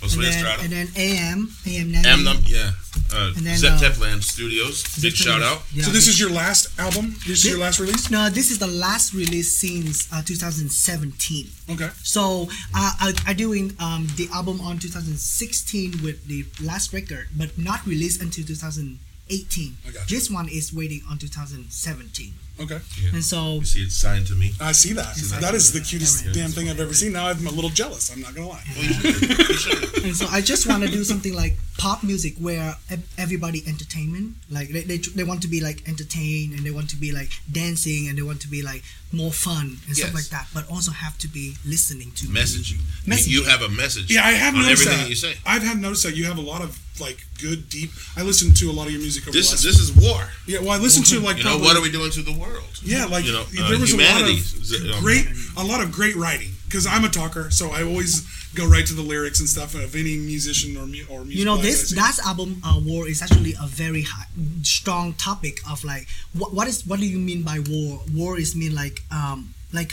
[0.00, 2.08] Josué and then, and then AM, AM 90.
[2.08, 2.70] M num yeah.
[3.12, 4.84] Uh, And then, Zep uh, Tepland Studios.
[5.00, 5.62] Big shout out.
[5.72, 7.16] Yeah, so this is your last album.
[7.26, 8.10] This is your last release.
[8.10, 11.48] No, this is the last release since uh, 2017.
[11.70, 11.88] Okay.
[12.02, 17.56] So uh, I, I doing um, the album on 2016 with the last record, but
[17.58, 19.76] not released until 2018.
[19.86, 20.16] I got you.
[20.16, 22.80] This one is waiting on 2017, Okay.
[23.12, 24.52] and so You see, it's signed to me.
[24.60, 25.16] I see that.
[25.16, 25.44] Exactly.
[25.46, 27.12] That is the cutest Yeah, damn thing I've ever seen.
[27.12, 28.10] Now I'm a little jealous.
[28.12, 28.64] I'm not gonna lie.
[28.76, 29.38] Well, you should.
[29.48, 30.04] You should.
[30.04, 32.74] and so I just want to do something like pop music where
[33.16, 36.96] everybody entertainment, like they, they, they want to be like entertained and they want to
[36.96, 40.46] be like dancing and they want to be like more fun and stuff like that,
[40.52, 42.78] but also have to be listening to Messaging.
[43.06, 43.28] Messaging.
[43.28, 44.10] You have a message.
[44.12, 45.08] Yeah, I have on noticed everything that.
[45.08, 45.34] you say.
[45.46, 47.90] I've had noticed that you have a lot of like good deep.
[48.16, 50.20] I listen to a lot of your music over This is this is war.
[50.46, 52.64] yeah, well, I listen to like You know, what are we doing to the world?
[52.82, 55.88] Yeah, like you know, uh, there was a lot of Um, great, a lot of
[55.92, 58.12] great writing because I'm a talker, so I always
[58.54, 61.38] go right to the lyrics and stuff of any musician or mu- or music.
[61.38, 61.96] you know this see.
[61.96, 64.26] that album uh, war is actually a very high,
[64.62, 66.06] strong topic of like
[66.38, 69.90] what, what is what do you mean by war war is mean like um like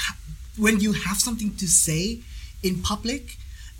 [0.57, 2.19] when you have something to say
[2.63, 3.23] in public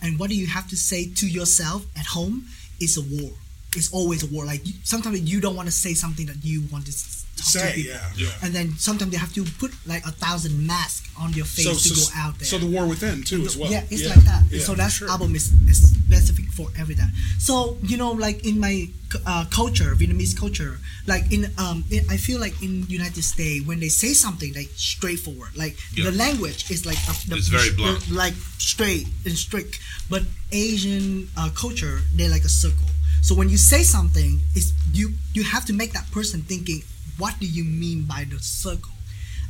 [0.01, 2.35] and what do you have to say to yourself at home
[2.79, 3.31] It's a war
[3.75, 6.85] it's always a war like sometimes you don't want to say something that you want
[6.85, 7.91] to s- talk to say, people.
[7.91, 8.29] yeah, yeah.
[8.43, 11.71] and then sometimes they have to put like a thousand masks on your face So,
[11.73, 13.69] to so, go out there so the war within too as well.
[13.71, 14.43] yeah, it's like that.
[14.49, 15.09] Yeah, so for that sure.
[15.09, 17.09] album is, is specific for every that.
[17.39, 18.87] So you know, like in my
[19.25, 23.79] uh, culture, Vietnamese culture, like in um, in, I feel like in United States when
[23.79, 26.09] they say something like straightforward, like Yeah.
[26.09, 28.11] the language is like a, the, It's very blunt.
[28.11, 29.79] like straight and strict.
[30.09, 32.87] But Asian uh, culture, they're like a circle.
[33.21, 36.83] So when you say something, it's you you have to make that person thinking,
[37.17, 38.91] what do you mean by the circle?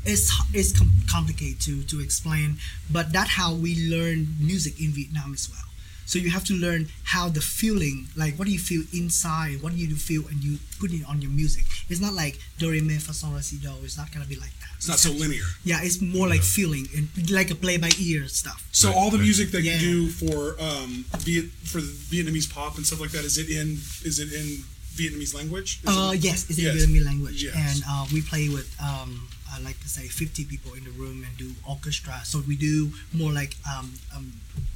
[0.08, 2.58] it's it's com- complicated to to explain
[2.92, 5.62] but that's how we learn music in vietnam as well.
[6.06, 9.64] So you have to learn how the feeling like what do you feel inside?
[9.64, 11.66] What do you feel and you put it on your music?
[11.90, 13.72] It's not like do re mi fa sol la si do.
[13.84, 14.70] It's not gonna be like that.
[14.78, 15.48] It's not so linear.
[15.64, 18.60] yeah it's more like feeling and like a play by ear stuff.
[18.72, 19.80] So Right, all the music that Yeah.
[19.80, 23.50] you do for um Viet, for the Vietnamese pop and stuff like that is it
[23.50, 23.68] in
[24.10, 24.48] is it in
[24.96, 25.80] Vietnamese language?
[25.86, 26.76] Uh, it- yes, it's in Yes.
[26.76, 27.56] Vietnamese language, Yes.
[27.56, 31.24] and uh, we play with um, I like to say 50 people in the room
[31.24, 32.22] and do orchestra.
[32.26, 34.34] So we do more like um, um,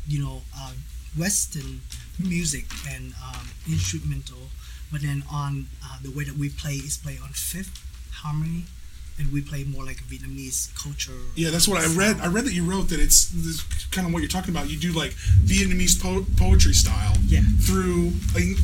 [0.07, 0.71] you know uh,
[1.17, 1.81] Western
[2.17, 4.49] music and um, instrumental,
[4.91, 7.75] but then on uh, the way that we play is play on fifth
[8.23, 8.65] harmony,
[9.19, 11.11] and we play more like Vietnamese culture.
[11.35, 12.19] Yeah, that's what I read.
[12.21, 14.69] I read that you wrote that it's this kind of what you're talking about.
[14.69, 15.11] You do like
[15.43, 17.41] Vietnamese po- poetry style Yeah.
[17.67, 18.11] through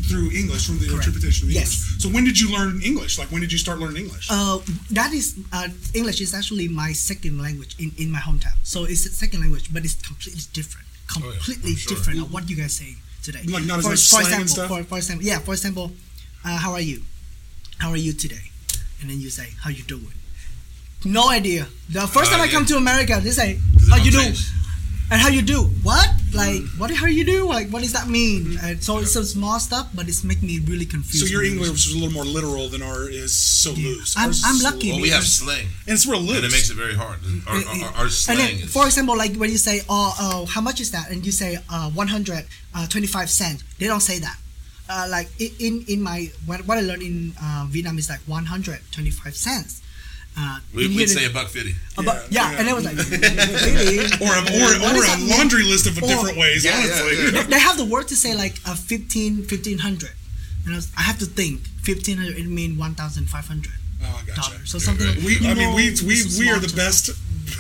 [0.10, 1.08] through English from the Correct.
[1.08, 1.76] interpretation of Yes.
[1.76, 2.02] English.
[2.04, 3.18] So when did you learn English?
[3.20, 4.28] Like when did you start learning English?
[4.30, 4.60] Uh,
[4.92, 8.56] that is uh, English is actually my second language in, in my hometown.
[8.64, 10.88] So it's a second language, but it's completely different.
[11.12, 11.98] Completely I'm sure.
[11.98, 13.44] different of what you guys saying today.
[13.46, 14.68] Like not as for, much for slang example, stuff?
[14.70, 15.40] For, for example, yeah.
[15.40, 15.92] For example,
[16.46, 17.04] uh, how are you?
[17.78, 18.52] How are you today?
[19.02, 20.14] And then you say, how you doing?
[21.06, 21.68] No idea.
[21.90, 24.34] The first Uh, time I come to America, they say, how don't you do?
[25.12, 25.62] And how you do?
[25.84, 26.10] What?
[26.34, 26.90] Like, what?
[26.90, 27.46] How you do?
[27.48, 28.58] Like, what does that mean?
[28.64, 31.28] And so it's some small stuff, but it's making me really confused.
[31.28, 34.18] so your when- English is a little more literal than our is so loose.
[34.18, 36.38] I'm- I'm lucky Well, we have slang, and it's real loose.
[36.38, 37.20] and it makes it very hard.
[37.46, 38.72] Our, It- it- our, our and slang then, is.
[38.72, 41.60] for example, like when you say, "Oh, oh how much is that?" and you say,
[41.70, 44.38] uh, "125 cents," they don't say that.
[44.90, 49.36] Uh, like in in my what, what I learned in uh, Vietnam is like 125
[49.36, 49.82] cents.
[50.38, 51.76] Uh, we, we'd say a buck fifty.
[51.98, 52.60] about- Yeah, yeah, yeah.
[52.60, 52.98] and it was like
[54.22, 54.68] or a, or,
[54.98, 55.30] or a that mean?
[55.30, 56.66] laundry list of Or- different ways.
[56.66, 57.32] Yeah, yeah, honestly, yeah.
[57.44, 60.12] they, they have the word to say like a 15 1500
[60.66, 63.72] and I, was, I have to think 1500 it mean 1500
[64.04, 64.42] Oh, I gotcha.
[64.52, 65.18] dollars so Yeah, something right.
[65.24, 67.10] We, you I mean, know, we we we are the to- best.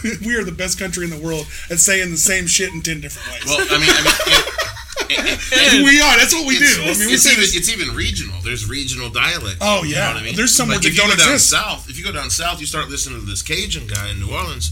[0.25, 2.99] we are the best country in the world at saying the same shit in ten
[3.01, 3.45] different ways.
[3.45, 4.64] Well, I mean, I mean,
[5.09, 6.17] it, it, we are.
[6.17, 6.81] That's what we it's, do.
[6.83, 7.55] I mean, we it's even this.
[7.55, 8.35] it's even regional.
[8.43, 9.57] There's regional dialect.
[9.61, 10.07] Oh, You yeah.
[10.07, 10.35] know what I mean?
[10.35, 11.49] There's some like words if that you don't go down exist.
[11.51, 14.31] south, if you go down south, you start listening to this Cajun guy in New
[14.33, 14.71] Orleans.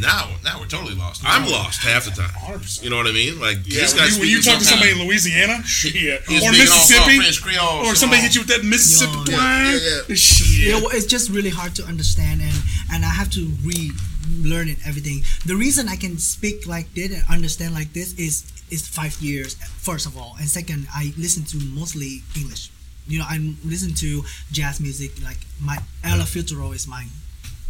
[0.00, 1.20] Now, now we're totally lost.
[1.22, 2.30] I'm lost half the time.
[2.30, 2.82] 100%.
[2.82, 3.38] You know what I mean?
[3.38, 6.24] Like Yeah, this when guy's you, when you talk to somebody in Louisiana, shit, or
[6.24, 9.24] speaking all- all Mississippi, Creole, or somebody so- hit you with that uh, Mississippi Yo,
[9.24, 10.14] twang, yeah, yeah, yeah.
[10.14, 10.66] shit.
[10.66, 12.54] you know, it's just really hard to understand and
[12.90, 17.22] and I have to relearn it everything the reason I can speak like this and
[17.30, 19.54] understand like this is is five years
[19.88, 22.70] first of all and second I listen to mostly English
[23.10, 23.36] you know I
[23.72, 24.08] listen to
[24.56, 27.04] jazz music like my Ella Fitzgerald is my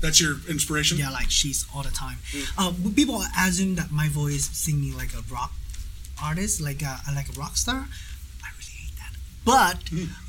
[0.03, 0.99] That's your inspiration.
[0.99, 2.19] Yeah, like she's all the time.
[2.59, 5.53] Uh, people assume that my voice singing like a rock
[6.29, 7.81] artist, like a like a rock star.
[8.43, 9.13] I really hate that.
[9.47, 9.79] But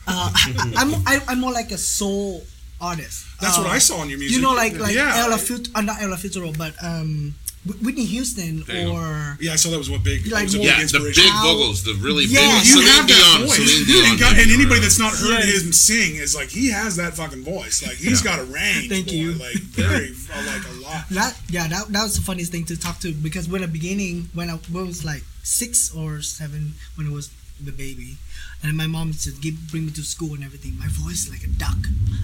[0.05, 0.45] uh, I,
[0.81, 2.45] I'm I, I'm more like a soul
[2.79, 3.25] artist.
[3.41, 4.36] That's Uh, what I saw in your music.
[4.38, 5.23] You know, like like yeah.
[5.25, 7.33] Ella Fit, uh, not Ella Fitzgerald, but um,
[7.82, 10.28] Whitney Houston There or Yeah, I saw that was what big.
[10.28, 12.41] Like was a more- big Yeah, the big How- vocals, the really Yeah.
[12.60, 14.06] big you Celine have that Dion, voice, Celine Dion.
[14.12, 15.62] and, God, and anybody that's not heard Yes.
[15.63, 17.82] him sing is like he has that fucking voice.
[17.82, 18.23] Like he's Yeah.
[18.36, 18.89] got a range.
[18.89, 19.34] Thank boy, you.
[19.34, 20.10] Like very,
[20.45, 21.10] like a lot.
[21.12, 24.30] that yeah that, that was the funniest thing to talk to because when the beginning
[24.34, 27.30] when I was like six or seven when it was
[27.63, 28.17] the baby
[28.62, 31.43] and my mom said give bring me to school and everything my voice is like
[31.43, 31.78] a duck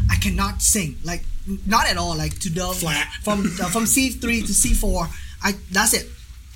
[0.10, 1.24] I cannot sing like
[1.66, 3.08] not at all like to the Flat.
[3.24, 5.10] from uh, from C three to C four
[5.44, 6.08] I that's it.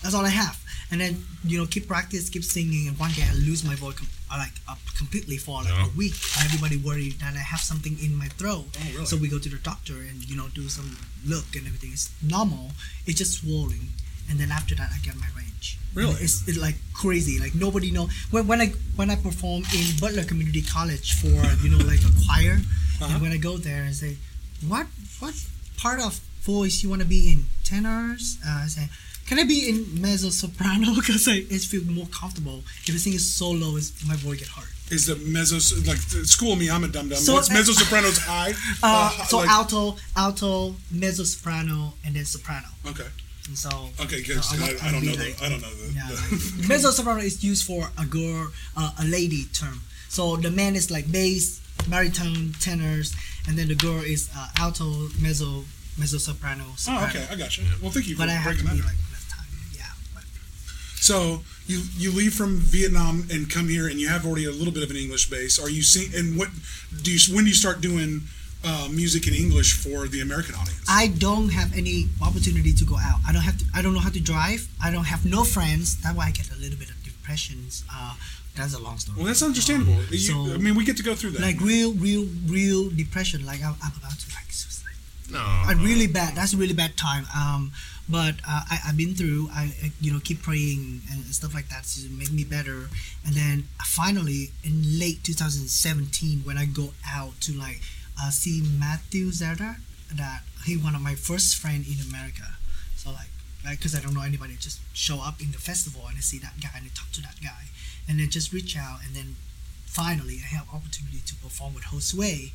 [0.02, 0.60] That's all I have.
[0.92, 2.88] And then you know keep practice keep singing.
[2.88, 5.86] And one day I lose my voice com- uh, like uh, completely for like Yeah.
[5.88, 6.14] a week.
[6.38, 8.66] And everybody worried that I have something in my throat.
[8.78, 9.06] Oh, really?
[9.06, 11.92] so we go to the doctor and you know do some look and everything.
[11.94, 12.72] It's normal.
[13.06, 13.90] It's just swollen.
[14.30, 16.14] And then after that I get my range Really?
[16.24, 17.40] it's, it's like crazy.
[17.40, 18.08] Like nobody know.
[18.32, 22.12] When, when I when I perform in Butler Community College for you know like a
[22.26, 22.58] choir
[23.02, 23.08] Uh-huh.
[23.12, 24.18] and when I go there and say
[24.68, 24.88] what
[25.20, 25.34] what
[25.78, 27.46] part of voice you want to be in
[27.78, 28.88] tenors uh, I say
[29.28, 33.14] can I be in mezzo soprano because I it feel more comfortable if I sing
[33.14, 35.56] it so low is my voice get hard Is the mezzo
[35.90, 35.98] like
[36.36, 36.70] school me?
[36.70, 37.18] I'm a dum dum.
[37.18, 38.54] So, What's uh, mezzo soprano's high?
[38.84, 43.08] uh, so like- alto alto mezzo soprano and then soprano Okay.
[43.48, 43.70] and so
[44.06, 44.44] Okay, good.
[44.44, 45.24] so I, want- I don't know the.
[45.30, 45.88] like- I don't know the.
[45.98, 49.78] Yeah, the- like, mezzo soprano is used for a girl, uh, a lady term.
[50.10, 51.60] So the man is like bass,
[51.90, 53.16] baritone, tenors,
[53.48, 54.86] and then the girl is uh, alto,
[55.26, 55.64] mezzo,
[55.98, 56.66] mezzo soprano.
[56.90, 57.26] oh, okay.
[57.32, 57.64] I got you.
[57.82, 58.78] Well, thank you for But I have to be down.
[58.80, 59.46] like this time.
[59.76, 59.86] Yeah.
[60.14, 60.24] But
[61.00, 64.74] So you you leave from Vietnam and come here, and you have already a little
[64.74, 65.60] bit of an English base.
[65.60, 66.14] Are you seeing?
[66.16, 66.50] And what
[67.04, 67.20] do you?
[67.36, 68.24] When do you start doing
[68.66, 70.84] uh, music in English for the American audience?
[70.88, 73.20] I don't have any opportunity to go out.
[73.28, 73.66] I don't have to.
[73.74, 74.68] I don't know how to drive.
[74.82, 75.98] I don't have no friends.
[76.02, 77.84] That's why I get a little bit of depressions.
[77.92, 78.16] Uh,
[78.56, 79.18] that's a long story.
[79.18, 79.98] well, that's understandable.
[80.12, 81.42] You- so- I mean, we get to go through that.
[81.42, 83.46] like real, real, real depression.
[83.46, 84.52] Like I'm, I'm about to like.
[85.32, 85.40] No.
[85.70, 87.72] a really bad that's a really bad time um
[88.10, 91.70] but uh, I, i've been through I, I you know keep praying and stuff like
[91.70, 92.90] that to make me better.
[93.26, 97.80] And then finally in late 2017 when i go out to like
[98.22, 99.78] uh, see matthew zerda
[100.14, 102.58] that he one of my first friend in america.
[102.98, 103.30] So like
[103.66, 106.38] like because i don't know anybody just show up in the festival and i see
[106.40, 107.72] that guy and i talk to that guy.
[108.08, 109.36] And then just reach out and then
[109.86, 112.52] finally i have opportunity to perform with josue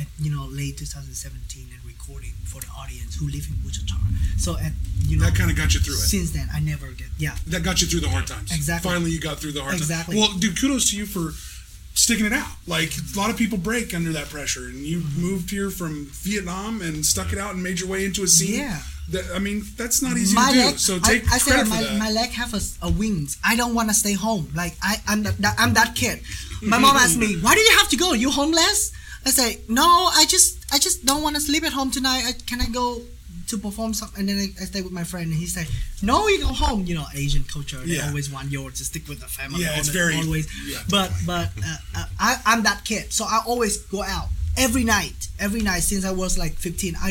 [0.00, 3.94] at you know late 2017 and recording for the audience who live in Wichita.
[4.36, 4.72] So at
[5.06, 5.98] you know that kind of got you through it.
[6.12, 8.52] since then I never get yeah That got you through the hard times.
[8.54, 8.90] Exactly.
[8.90, 10.16] Finally, you got through the hard Exactly.
[10.16, 10.28] times.
[10.30, 11.32] Well, dude, kudos to you for
[11.94, 12.48] sticking it out.
[12.66, 15.20] Like a lot of people break under that pressure, and you Mm-hmm.
[15.22, 18.60] moved here from Vietnam and stuck it out and made your way into a scene.
[18.60, 18.78] Yeah.
[19.10, 20.64] That, I mean, that's not easy my to do.
[20.66, 21.98] leg so I, take I say credit my, for that.
[21.98, 25.34] my leg have a wings I don't want to stay home like I I'm that,
[25.58, 26.20] I'm that kid
[26.62, 28.92] my mom asked me why do you have to go you homeless
[29.26, 32.32] I say no I just I just don't want to sleep at home tonight I,
[32.46, 33.00] can I go
[33.48, 35.66] to perform something and then I, I stay with my friend and he said
[36.02, 38.08] no you go home you know Asian culture they Yeah.
[38.08, 41.48] always want you to stick with the family Yeah, it's very- always yeah, but but
[41.64, 45.80] uh, uh, I, I'm that kid so I always go out every night every night
[45.82, 47.10] since I was like 15 I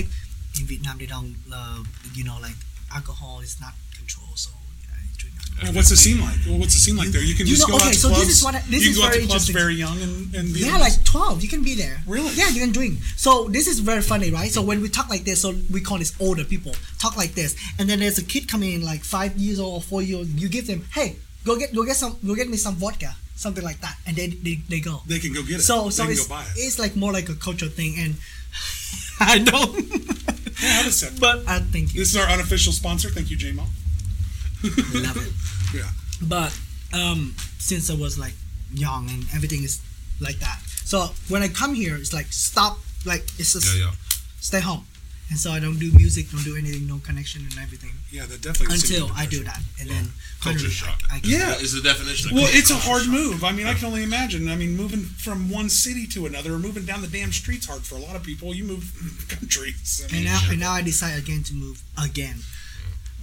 [0.59, 1.83] in Vietnam they don't uh,
[2.15, 2.55] you know like
[2.93, 4.58] alcohol is not controlled so I drink alcohol.
[5.63, 6.37] Well, what's the scene like?
[6.47, 7.21] Well, what's the scene like there?
[7.23, 8.83] You can You just know- go okay, out to so this is what I- this
[8.83, 11.49] you is can go out to clubs very young and, and Yeah, like 12, you
[11.49, 12.01] can be there.
[12.07, 12.33] Really?
[12.35, 12.99] Yeah, you can drink.
[13.17, 14.51] So this is very funny, right?
[14.51, 17.55] So when we talk like this, so we call this older people talk like this,
[17.77, 20.27] and then there's a kid coming in like five years old or four years old.
[20.29, 23.63] You give them, hey, go get go get some go get me some vodka, something
[23.63, 25.01] like that, and they they, they go.
[25.07, 25.63] they can go get it.
[25.63, 26.37] So so it's, it.
[26.55, 28.15] it's like more like a cultural thing, and
[29.19, 29.75] I know,
[30.61, 33.09] Yeah, how does that- but uh, I think you This is our unofficial sponsor.
[33.09, 33.63] Thank you, J-Mo.
[34.63, 35.33] Love it.
[35.73, 35.83] Yeah.
[36.23, 36.51] But
[36.93, 38.33] um, since I was like
[38.73, 39.79] young and everything is
[40.19, 43.91] like that, so when I come here, it's like stop, like it's just Yeah, yeah.
[44.39, 44.85] stay home,
[45.29, 48.41] and so I don't do music, don't do anything, no connection and everything Yeah, that
[48.41, 48.75] definitely.
[48.77, 50.05] is until I do that, and then
[50.41, 50.99] Culture finally shock.
[51.11, 51.55] I, I Yeah.
[51.59, 53.11] Is the definition of Well, it's a hard shock.
[53.13, 53.43] move.
[53.43, 54.49] I mean, I can only imagine.
[54.49, 57.83] I mean, moving from one city to another, or moving down the damn street's hard
[57.83, 58.55] for a lot of people.
[58.55, 58.83] You move
[59.29, 60.01] countries.
[60.01, 62.37] I And mean, now, and now I decide again to move again.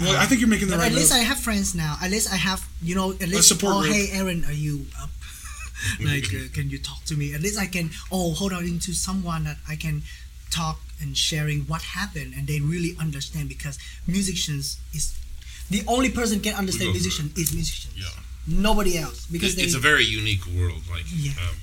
[0.01, 1.23] Well, I think you're making the But right at least move.
[1.23, 1.97] I have friends now.
[2.03, 3.49] At least I have, you know, at least.
[3.49, 3.95] support oh, group.
[3.95, 5.11] hey, Aaron, are you up?
[6.05, 7.35] like, uh, can you talk to me?
[7.35, 7.91] At least I can.
[8.11, 10.03] Oh, hold on into someone that I can
[10.51, 15.17] talk and sharing what happened, and they really understand because musicians is
[15.71, 17.95] the only person can understand go musician is musicians.
[17.97, 18.07] Yeah.
[18.47, 19.63] Nobody else because It- they.
[19.65, 20.83] it's a very unique world.
[20.91, 21.33] Like, Yeah.
[21.33, 21.57] um,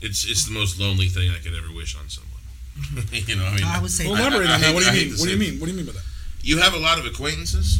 [0.00, 2.32] it's it's the most lonely thing I could ever wish on someone.
[3.12, 4.06] you know, I mean, I would say.
[4.06, 4.74] Well, elaborate I on that.
[4.74, 5.18] What do I you mean?
[5.18, 5.60] What do you mean?
[5.60, 6.02] What do you mean by that?
[6.46, 7.78] You have a lot of acquaintances.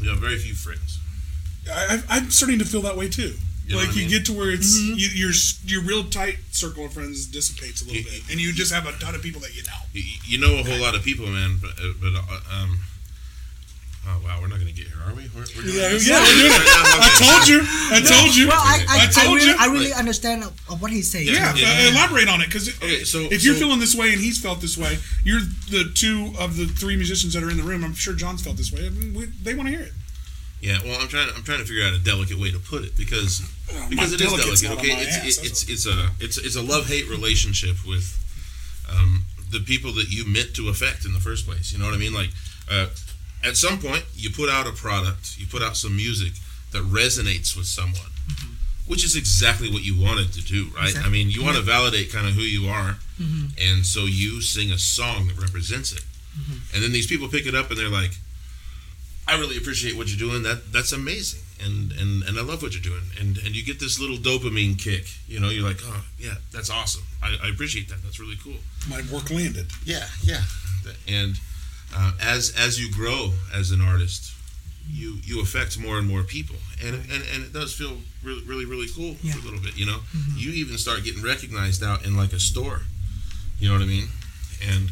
[0.00, 0.98] You have very few friends.
[1.70, 3.32] I, I- I'm starting to feel that way too.
[3.66, 4.98] You know like what I you get to where it's Mm-hmm.
[5.00, 5.32] you, your
[5.64, 8.84] your real tight circle of friends dissipates a little You- bit, and you just have
[8.86, 9.80] a ton of people that you know.
[9.94, 11.58] You, you know a whole lot of people, man.
[11.62, 12.78] But, uh, but uh, um,
[14.06, 15.22] Oh wow, we're not gonna get here, are we?
[15.34, 16.64] We're, we're doing Yeah, yeah, we're doing it.
[17.00, 17.60] I told you.
[17.64, 18.48] I told you.
[18.48, 19.56] Well, I, I, I I, really, you.
[19.58, 21.26] I really understand of, of what he's saying.
[21.28, 21.88] Yeah, Yeah.
[21.88, 24.38] uh, elaborate on it because Okay, so- if you're so- feeling this way and he's
[24.40, 25.40] felt this way, you're
[25.70, 27.82] the two of the three musicians that are in the room.
[27.84, 28.86] I'm sure John's felt this way.
[28.86, 29.92] I mean, we, they want to hear it.
[30.60, 31.28] Yeah, well, I'm trying.
[31.28, 34.12] To, I'm trying to figure out a delicate way to put it because Well, because
[34.14, 34.78] it is delicate.
[34.78, 38.16] Okay, it's ass, it, it's it's a it's it's a love hate relationship with
[38.90, 41.70] um, the people that you meant to affect in the first place.
[41.72, 42.14] You know what I mean?
[42.14, 42.30] Like
[42.70, 42.86] uh,
[43.44, 46.32] at some point, you put out a product, you put out some music
[46.72, 48.10] that resonates with someone,
[48.86, 50.96] which is exactly what you wanted to do, right?
[50.98, 53.52] I mean, you want to validate kind of who you are, Mhm.
[53.58, 56.04] and so you sing a song that represents it,
[56.72, 58.12] and then these people pick it up and they're like.
[59.26, 60.42] I really appreciate what you're doing.
[60.42, 63.04] That that's amazing, and and and I love what you're doing.
[63.18, 65.06] And and you get this little dopamine kick.
[65.26, 67.04] You know, you're like, oh yeah, that's awesome.
[67.22, 68.02] I, I appreciate that.
[68.04, 68.58] That's really cool.
[68.86, 69.68] My work landed.
[69.86, 70.42] Yeah, yeah.
[71.08, 71.40] And
[71.96, 74.32] uh, as as you grow as an artist,
[74.90, 78.64] you you affect more and more people, and and, and it does feel really really
[78.64, 79.32] really cool Yeah.
[79.32, 79.76] for a little bit.
[79.76, 80.00] You know,
[80.36, 82.82] you even start getting recognized out in like a store.
[83.60, 84.08] You know what I mean?
[84.68, 84.90] And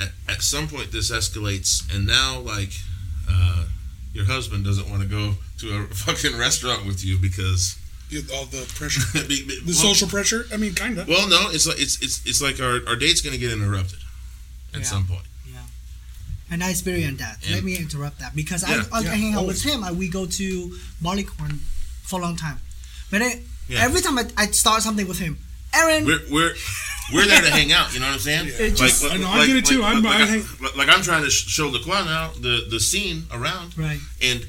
[0.00, 2.70] at, at some point, this escalates, and now like
[3.28, 3.64] uh,
[4.14, 7.76] your husband doesn't want to go to a fucking restaurant with you because
[8.08, 10.46] You- All the pressure, be- be- the well- social pressure.
[10.52, 11.08] I mean, kind of.
[11.08, 13.98] Well, no, it's like it's it's it's like our, our date's going to get interrupted
[14.74, 14.86] at Yeah.
[14.86, 15.26] some point.
[16.50, 17.38] And I experienced that.
[17.50, 19.64] Let me interrupt that because Yeah, I, I, yeah, I hang out always.
[19.64, 19.84] with him.
[19.84, 21.60] I, we go to Barleycorn
[22.02, 22.58] for a long time.
[23.10, 23.84] But I, Yeah.
[23.84, 25.38] every time I, I start something with him,
[25.72, 26.54] Aaron, We're we're
[27.12, 27.94] we're there to hang out.
[27.94, 28.46] You know what I'm saying?
[28.48, 28.66] Yeah.
[28.66, 29.82] It just- I know, I get it too.
[29.84, 32.32] I'm- like, I I hang- like, like I'm trying to sh- show the Quan now
[32.40, 34.00] the the scene around, right?
[34.20, 34.44] and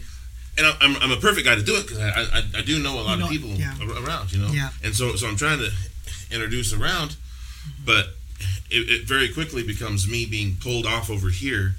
[0.57, 2.09] and I'm- I'm, I'm a perfect guy to do it because I,
[2.39, 3.75] I I do know a lot You know, of people yeah.
[4.05, 4.31] around.
[4.33, 4.69] You know, Yeah.
[4.83, 5.69] and so so I'm trying to
[6.31, 7.85] introduce around, mm-hmm.
[7.85, 8.03] but
[8.71, 11.75] it, it very quickly becomes me being pulled off over here,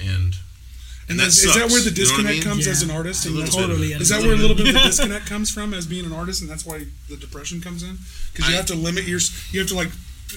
[0.00, 0.34] and
[1.08, 2.42] And that is, is that where the You know I disconnect mean?
[2.42, 3.26] comes as an artist?
[3.26, 3.72] And little that's- bit.
[3.72, 3.92] Totally.
[4.02, 6.40] Is that where a little bit of the disconnect comes from as being an artist,
[6.42, 7.98] and that's why the depression comes in?
[8.32, 9.90] Because you I- have to limit your, you have to like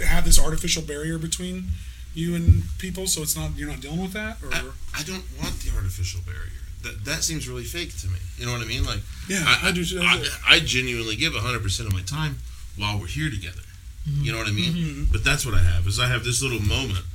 [0.04, 1.68] have this artificial barrier between
[2.16, 4.38] you and people, so it's not you're not dealing with that.
[4.44, 4.62] Or I,
[5.00, 6.62] I don't want the artificial barrier.
[6.84, 8.18] That that seems really fake to me.
[8.38, 8.84] You know what I mean?
[8.84, 9.00] Like
[9.30, 9.86] yeah, I, I, do.
[9.86, 10.00] too.
[10.02, 12.40] I, I genuinely give 100% of my time
[12.78, 13.62] while we're here together.
[14.06, 14.74] You know what I mean?
[14.74, 15.12] Mhm.
[15.14, 17.06] But that's what I have is I have this little moment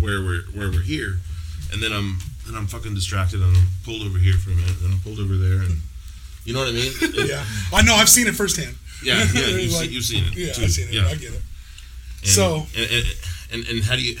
[0.00, 1.18] where we're where we're here,
[1.72, 4.80] and then I'm and I'm fucking distracted and I'm pulled over here for a minute,
[4.82, 5.78] and I'm pulled over there, and
[6.44, 6.92] you know what I mean?
[7.28, 7.94] yeah, I know.
[7.94, 8.74] I've seen it firsthand.
[9.02, 9.46] yeah, yeah.
[9.46, 10.36] You've, Like, seen, you've seen it.
[10.36, 10.62] Yeah, too.
[10.64, 10.94] I've seen it.
[10.94, 11.06] Yeah.
[11.08, 11.42] I get it.
[12.20, 13.06] And, So- and, and
[13.52, 14.16] and and how do you?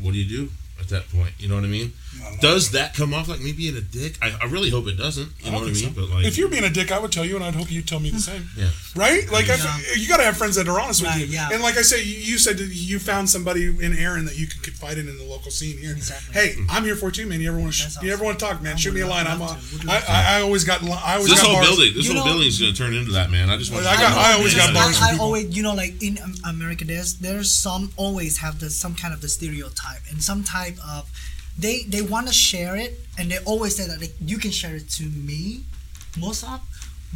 [0.00, 1.32] What do you do at that point?
[1.38, 1.92] You know what I mean?
[2.20, 2.40] I don't know.
[2.40, 4.16] Does that come off like me being a dick?
[4.22, 5.30] I, I really hope it doesn't.
[5.44, 5.74] You know what I mean?
[5.74, 5.90] so.
[5.90, 7.88] But like, if you're being a dick, I would tell you, and I'd hope you'd
[7.88, 8.46] tell me the same.
[8.56, 8.68] Yeah.
[8.94, 9.30] Right?
[9.30, 9.94] Like, I- Yeah.
[9.96, 11.34] you got to have friends that are honest Right, with you.
[11.36, 11.48] yeah.
[11.52, 14.46] And like I say, you, you said that you found somebody in Aaron that you
[14.46, 15.92] could confide in in the local scene here.
[15.92, 16.34] Exactly.
[16.34, 17.40] Hey, I'm here for it too, man.
[17.40, 17.82] You ever want to?
[17.82, 18.74] That's You ever want to talk, man?
[18.74, 19.26] I Shoot me a line.
[19.26, 19.40] I'm.
[19.42, 19.90] Uh, I, love to.
[19.90, 20.82] I, I always got.
[20.82, 21.66] I always this got whole bars.
[21.68, 23.50] building, this You whole know- building is going to turn into that, man.
[23.50, 23.86] I just want.
[23.86, 24.96] I you got- I always got bars.
[25.00, 28.94] I, I always, you know, like in America, there's there's some always have the some
[28.94, 31.10] kind of the stereotype and some type of
[31.58, 34.76] they they want to share it and they always say that like, you can share
[34.76, 35.62] it to me,
[36.18, 36.60] most of,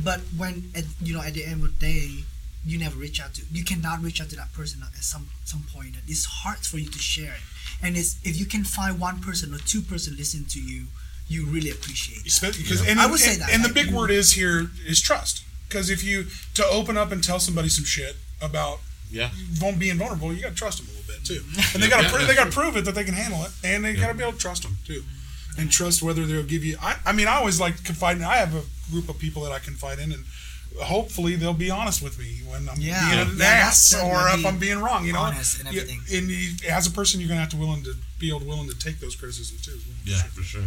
[0.03, 2.25] but when at, you know at the end of the day,
[2.65, 5.65] you never reach out to you cannot reach out to that person at some some
[5.75, 5.95] point.
[5.95, 7.41] That it's hard for you to share it,
[7.83, 10.85] and it's if you can find one person or two person listen to you,
[11.29, 12.25] you really appreciate.
[12.41, 12.57] That.
[12.57, 15.45] because and, I would say that, and the big you- word is here is trust.
[15.69, 19.31] Because if you to open up and tell somebody some shit about Yeah.
[19.79, 21.43] being vulnerable, you got to trust them a little bit too,
[21.75, 23.43] and they got to Yeah, pr- they got to prove it that they can handle
[23.45, 25.03] it, and they got to be able to trust them too,
[25.59, 26.77] and trust whether they'll give you.
[26.81, 28.25] I, I mean, I always like confiding.
[28.25, 30.25] I have a group of people that I confide in, and
[30.81, 33.01] hopefully they'll be honest with me when I'm Yeah.
[33.09, 35.05] being an Yeah, that's- ass that or if I'm being wrong.
[35.07, 37.83] You know, honest and You- and you, as a person, you're gonna have to willing
[37.85, 39.73] to be able to willing to take those criticisms too.
[39.73, 39.97] as well.
[40.05, 40.65] Yeah, for sure.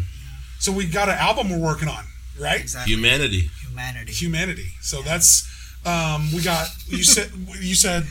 [0.60, 2.06] So we got an album we're working on,
[2.40, 2.60] right?
[2.62, 2.94] Exactly.
[2.94, 3.50] Humanity.
[3.62, 4.14] Humanity.
[4.14, 4.74] Humanity.
[4.82, 5.48] So that's
[5.86, 6.68] um, we got.
[6.88, 8.08] You said you said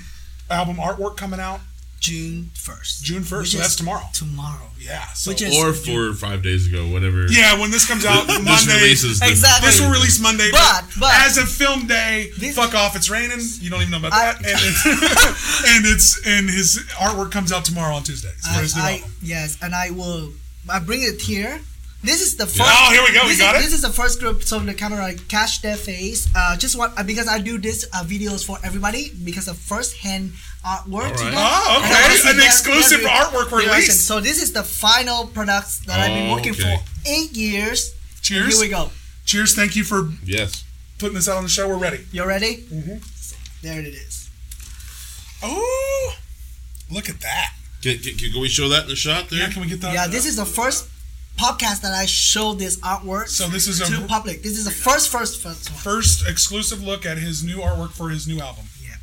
[0.51, 1.61] album artwork coming out
[2.03, 3.05] June first.
[3.05, 3.53] June first.
[3.53, 4.03] So that's tomorrow.
[4.13, 4.67] Tomorrow.
[4.81, 5.07] Yeah.
[5.15, 7.27] So Which is- Or four or five days ago, whatever.
[7.29, 8.75] yeah, when this comes out This Monday.
[8.83, 9.69] releases the- Exactly.
[9.71, 13.39] This will release Monday, But- but- as a film day, This- fuck off, it's raining.
[13.61, 14.85] You don't even know about I- that, and it's,
[15.69, 18.33] and it's and his artwork comes out tomorrow on Tuesday.
[18.37, 20.33] It's I, I yes, and I will.
[20.69, 21.61] I bring it here.
[22.03, 22.61] This is the first.
[22.65, 23.23] Oh, here we go.
[23.23, 23.65] We This, got is, it.
[23.67, 24.43] this is the first group.
[24.43, 26.29] So the camera like, catch their face.
[26.35, 29.97] Uh, just what uh, because I do this uh, videos for everybody because the first
[29.99, 30.33] hand
[30.65, 31.15] artwork.
[31.17, 31.31] to All right.
[31.31, 31.35] them.
[31.37, 32.17] Oh, And I wanna okay.
[32.17, 33.71] see An their- exclusive their artwork reaction.
[33.71, 34.01] release.
[34.01, 36.77] So this is the final products that I've been Oh, working okay.
[36.77, 37.95] for eight years.
[38.21, 38.55] Cheers.
[38.55, 38.91] Here we go.
[39.25, 39.55] Cheers.
[39.55, 40.65] Thank you for Yes.
[40.99, 41.69] putting this out on the show.
[41.69, 42.05] We're ready.
[42.11, 42.65] You ready?
[42.67, 42.99] Mm-hmm.
[43.63, 44.29] There it is.
[45.43, 46.15] Oh,
[46.91, 47.53] look at that.
[47.83, 49.41] Can, can, can we show that in the shot there?
[49.41, 49.95] Yeah, can we get that?
[49.95, 50.89] Yeah, this is the first
[51.37, 54.43] podcast that I show this artwork So this is a- to public.
[54.43, 55.79] This is the first, first, first one.
[55.81, 58.65] First exclusive look at his new artwork for his new album.
[58.81, 58.95] Yeah.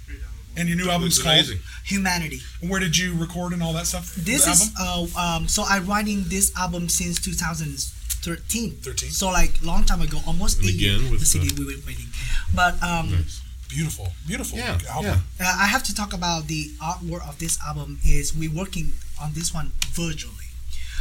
[0.56, 1.36] And your new album's It's called.
[1.36, 1.60] amazing.
[1.86, 2.42] Humanity.
[2.62, 4.14] And Where did you record and all that stuff?
[4.16, 5.48] This is uh um.
[5.48, 8.72] So I'm writing this album since 2013.
[8.82, 9.10] 13.
[9.12, 11.12] So like long time ago, almost And eight again years.
[11.12, 12.08] with The CD the- we were waiting,
[12.54, 13.26] but um.
[13.70, 15.22] beautiful, beautiful Yeah, album.
[15.40, 15.48] yeah.
[15.48, 18.00] Uh, I have to talk about the artwork of this album.
[18.04, 20.50] Is we working on this one virtually,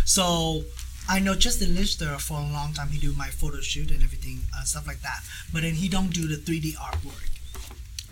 [0.04, 0.64] so
[1.08, 2.88] I know Justin Lister for a long time.
[2.88, 6.12] He do my photo shoot and everything uh, stuff like that, but then he don't
[6.12, 7.24] do the 3D artwork.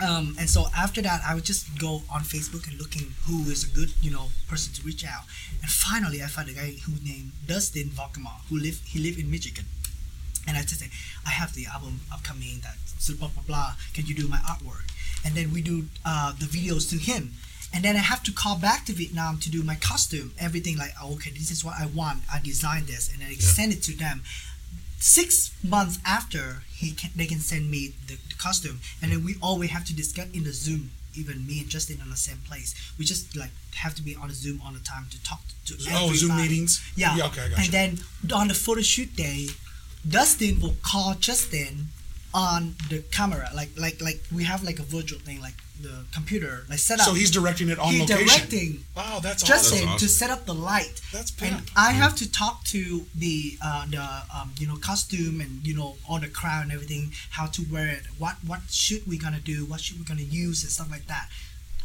[0.01, 3.65] Um, and so after that, I would just go on Facebook and looking who is
[3.65, 5.25] a good you know person to reach out.
[5.63, 9.31] And finally, I found a guy who named Dustin Volkemar, who live he live in
[9.31, 9.67] Michigan.
[10.49, 10.91] And I just say,
[11.27, 12.77] I have the album upcoming that
[13.19, 13.75] blah blah blah.
[13.95, 14.89] Can you do my artwork?
[15.25, 17.33] And then we do uh, the videos to him.
[17.77, 20.93] And then I have to call back to Vietnam to do my costume, everything like
[21.03, 22.21] oh, okay, this is what I want.
[22.33, 24.23] I designed this, and then I send it to them.
[24.99, 29.35] Six months after he can, they can send me the, the costume, and then we
[29.43, 30.91] always have to discuss in the Zoom.
[31.15, 32.75] Even me and Justin on the same place.
[32.99, 35.75] We just like have to be on a Zoom all the time to talk to.
[35.93, 36.81] Oh, Zoom meetings?
[36.95, 37.15] Yeah.
[37.17, 37.73] Yeah, okay, I got And you.
[37.73, 37.99] then
[38.35, 39.49] on the photo shoot day,
[40.09, 41.89] Dustin will call Justin
[42.33, 46.65] on the camera, like like like we have like a virtual thing, like the computer,
[46.69, 47.07] like set up.
[47.07, 48.27] So he's directing it on He's location.
[48.27, 49.91] directing Wow, that's Justin awesome.
[49.91, 51.01] That's to set up the light.
[51.13, 51.63] That's and.
[51.77, 54.03] I have to talk to the uh, the
[54.35, 57.89] um, you know costume and you know all the crowd and everything, how to wear
[57.89, 61.07] it, what what shoot we gonna do, what should we gonna use and stuff like
[61.07, 61.29] that.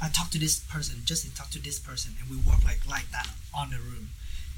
[0.01, 3.09] I talk to this person, Justin talk to this person, and we work like like
[3.11, 4.09] that on the room,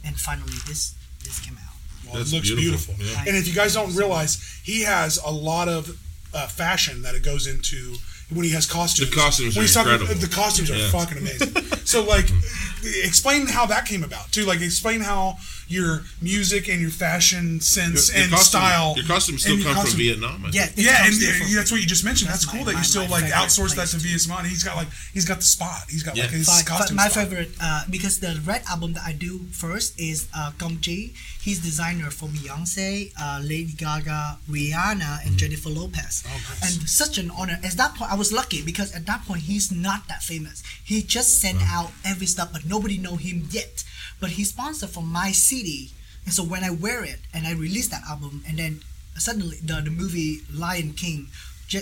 [0.05, 1.73] and finally this this came out.
[2.05, 2.95] Well, That's it looks beautiful.
[2.95, 3.27] beautiful, yeah.
[3.27, 5.97] And if you guys don't realize, he has a lot of
[6.33, 7.95] uh, fashion that it goes into
[8.29, 9.09] when he has costumes.
[9.09, 10.21] The costumes when are talking, incredible.
[10.21, 10.89] The costumes are Yeah.
[10.89, 11.53] fucking amazing.
[11.85, 12.25] so, like,
[13.03, 14.45] explain how that came about too.
[14.45, 18.93] Like, explain how your music and your fashion sense Your- your and costume- style.
[18.97, 20.45] Your costumes still and your come from Vietnam.
[20.45, 20.77] I Yeah, think.
[20.79, 22.29] it Yeah, and from- that's what you just mentioned.
[22.29, 24.03] That's, That's cool my- that you my- still my like favorite outsource that to to-
[24.07, 24.45] Vietnam.
[24.45, 25.85] He's got like he's got the spot.
[25.89, 26.23] He's got Yeah.
[26.23, 27.13] like his But, but my spot.
[27.29, 31.13] favorite, uh, because the red album that I do first is uh, Công Trí.
[31.41, 36.23] He's designer for Beyonce, uh, Lady Gaga, Rihanna, and Jennifer Lopez.
[36.25, 36.29] Oh,
[36.61, 36.61] nice.
[36.79, 37.59] And such an honor.
[37.63, 40.63] At that point, I was lucky because at that point he's not that famous.
[40.83, 43.83] He just sent out every stuff, but nobody know him yet.
[44.19, 45.91] But he sponsored for my city,
[46.25, 48.81] and so when I wear it and I release that album, and then
[49.17, 51.27] suddenly the the movie Lion King.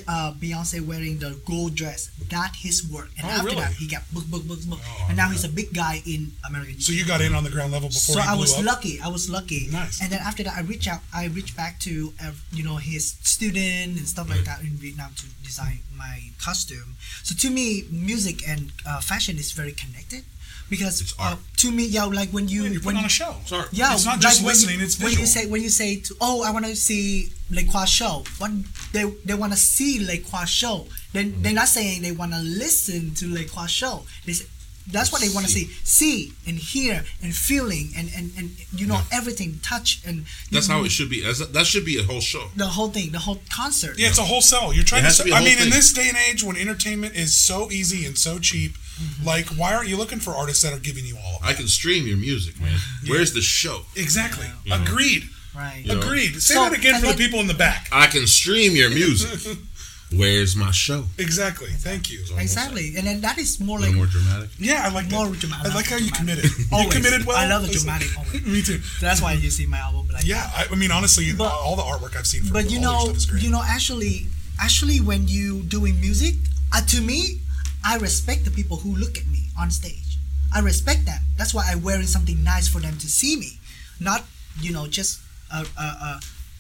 [0.07, 3.59] Uh, Beyonce wearing the gold dress, that his work, and Oh, after really?
[3.59, 6.32] that he got book, book, book, book, Oh, and now he's a big guy in
[6.47, 6.79] American.
[6.79, 8.63] So you got in on the ground level before So I was up.
[8.63, 9.01] lucky.
[9.01, 9.67] I was lucky.
[9.69, 9.99] Nice.
[10.01, 11.01] And then after that, I reach out.
[11.13, 15.11] I reach back to uh, you know his student and stuff like that in Vietnam
[15.17, 16.95] to design my costume.
[17.23, 20.23] So to me, music and uh, fashion is very connected
[20.72, 23.36] because uh, to me, yeah, like when you you're when on a show.
[23.45, 23.67] Sorry.
[23.72, 25.97] yeah, It's not like just when listening, you, it's when you say when you say
[26.07, 28.24] to oh I want to see Lê Khoa show.
[28.39, 28.51] What
[28.93, 30.88] they they want to see Lê Khoa show.
[31.13, 31.41] Then Mm-hmm.
[31.43, 34.03] they're not saying they want to listen to Lê Khoa show.
[34.26, 34.45] They say,
[34.88, 38.86] that's what they want to see, see and hear and feeling and and, and you
[38.88, 41.21] know everything, touch and That's you- how it should be.
[41.21, 42.49] That's, that should be a whole show.
[42.55, 43.97] the whole thing, the whole concert.
[43.99, 44.73] Yeah, it's a whole sell.
[44.73, 45.07] You're trying It to.
[45.07, 47.15] has to Sell, be a I whole mean, in this day and age, when entertainment
[47.15, 49.25] is so easy and so cheap, Mm-hmm.
[49.25, 51.67] like, why aren't you looking for artists that are giving you all of I can
[51.67, 52.77] stream your music, man.
[53.07, 53.82] Where's the show?
[53.95, 54.45] Exactly.
[54.63, 54.84] Yeah.
[54.84, 55.23] Agreed.
[55.55, 55.82] right.
[55.84, 55.95] Yeah.
[55.95, 56.01] know.
[56.01, 56.39] Agreed.
[56.39, 57.88] Say So, that again and for the people in the back.
[57.91, 59.57] I can stream your music.
[60.16, 61.05] Where's my show?
[61.18, 61.70] Exactly.
[61.70, 62.20] Thank you.
[62.38, 64.49] Exactly, and then that is more like more dramatic.
[64.59, 65.16] Yeah, I like that.
[65.16, 65.72] More dramatic.
[65.72, 66.43] I like how you Dramatic.
[66.51, 66.70] committed.
[66.86, 67.38] You committed well.
[67.38, 68.09] I love the dramatic.
[68.18, 68.45] Always.
[68.53, 68.80] Me too.
[68.99, 71.84] That's why you see my album like Yeah, I, I mean, honestly, But- all the
[71.84, 73.43] artwork I've seen for but you all your know stuff is great.
[73.43, 74.28] you know actually
[74.62, 76.36] actually when you doing music
[76.76, 77.39] uh, to me
[77.84, 80.18] i respect the people who look at me on stage
[80.53, 83.57] i respect them that's why i'm wearing something nice for them to see me
[83.99, 84.24] not
[84.59, 85.20] you know just
[85.51, 86.20] a, a, a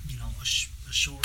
[0.09, 1.21] you know a, sh- a short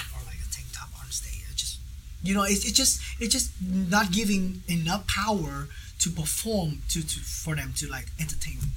[2.22, 7.20] you know it's, it's just it's just not giving enough power to perform to, to
[7.20, 8.70] for them to like entertain them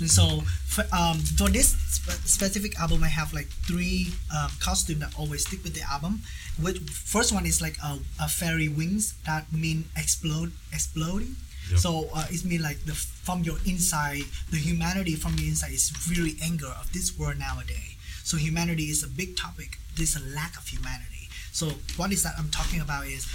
[0.00, 5.00] and so for, um, for this spe- specific album, I have like three um, costumes
[5.00, 6.22] that always stick with the album.
[6.60, 11.36] Which first one is like a, a fairy wings that mean explode, exploding.
[11.70, 11.78] Yep.
[11.78, 15.92] So uh, it mean like the from your inside, the humanity from the inside is
[16.10, 17.96] really anger of this world nowadays.
[18.22, 19.78] So humanity is a big topic.
[19.96, 21.13] There's a lack of humanity.
[21.54, 23.30] So what is that I'm talking about is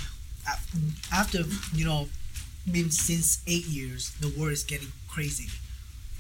[1.10, 1.40] after
[1.74, 2.10] you know
[2.70, 5.48] been since eight years, the world is getting crazy.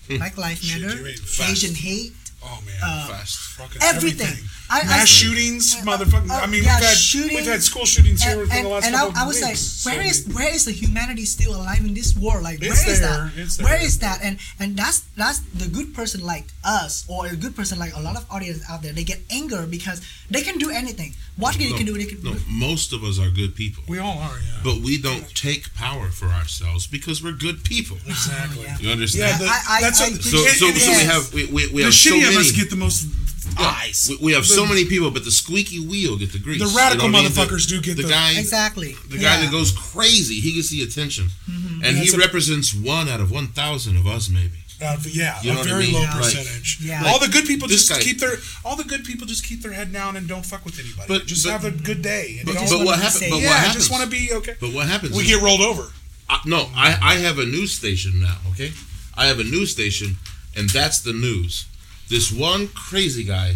[0.08, 0.18] Hmm.
[0.18, 1.52] Black Lives Shit, Matter, you ain't fast.
[1.52, 2.14] Asian hate,
[2.44, 3.38] oh man, uh, Fast.
[3.58, 4.36] fucking everything.
[4.72, 6.30] I- I- mass shootings, motherfucking.
[6.30, 8.66] uh, I mean, yeah, we've had shooting- we've had school shootings here and, within and,
[8.66, 9.86] the last and I, couple I of would say, weeks.
[9.86, 12.44] where So- is where is the humanity still alive in this world?
[12.44, 13.32] Like, It's where is there, that?
[13.42, 13.88] it's Where there.
[13.88, 14.20] is that?
[14.22, 18.00] And and that's that's the good person like us, or a good person like a
[18.00, 18.94] lot of audience out there.
[18.94, 21.16] They get anger because they can do anything.
[21.36, 21.98] What can you can do?
[21.98, 24.60] They can No, most of us are good people, we all are, yeah.
[24.64, 27.98] but we don't take power for ourselves because we're good people.
[28.06, 28.64] Exactly.
[28.64, 28.78] Yeah.
[28.80, 29.42] You Yeah, understand?
[29.42, 31.82] the, I- I- that's I a, so, so, it- so we have we, we, we
[31.84, 32.42] have so shitty many.
[32.42, 33.08] of us get the most
[33.58, 34.08] eyes.
[34.10, 36.60] we, we have so many people, but the squeaky wheel get the grease.
[36.60, 37.38] The radical You know what I mean?
[37.50, 38.38] motherfuckers do get the, the- guy.
[38.38, 38.94] exactly.
[39.10, 39.42] The guy Yeah.
[39.46, 43.32] that goes crazy, he gets the attention, and Yeah, he a- represents one out of
[43.32, 44.58] one thousand of us, maybe.
[44.82, 45.94] Uh, yeah, You know a what I very mean?
[45.96, 46.14] low Yeah.
[46.14, 46.78] Like- percentage.
[46.82, 47.04] Yeah.
[47.06, 49.74] all the good people just guy- keep their all the good people just keep their
[49.74, 51.06] head down and don't fuck with anybody.
[51.08, 52.38] But- just but- have a good day.
[52.40, 53.20] And But, but what be happens?
[53.20, 53.76] But yeah, what I happens?
[53.76, 54.56] just want to be okay.
[54.62, 55.18] But what happens?
[55.18, 55.92] We get rolled over.
[56.30, 58.72] I, no, I, I have a news station now, okay?
[59.18, 60.16] I have a news station,
[60.56, 61.66] and that's the news.
[62.10, 63.55] This one crazy guy,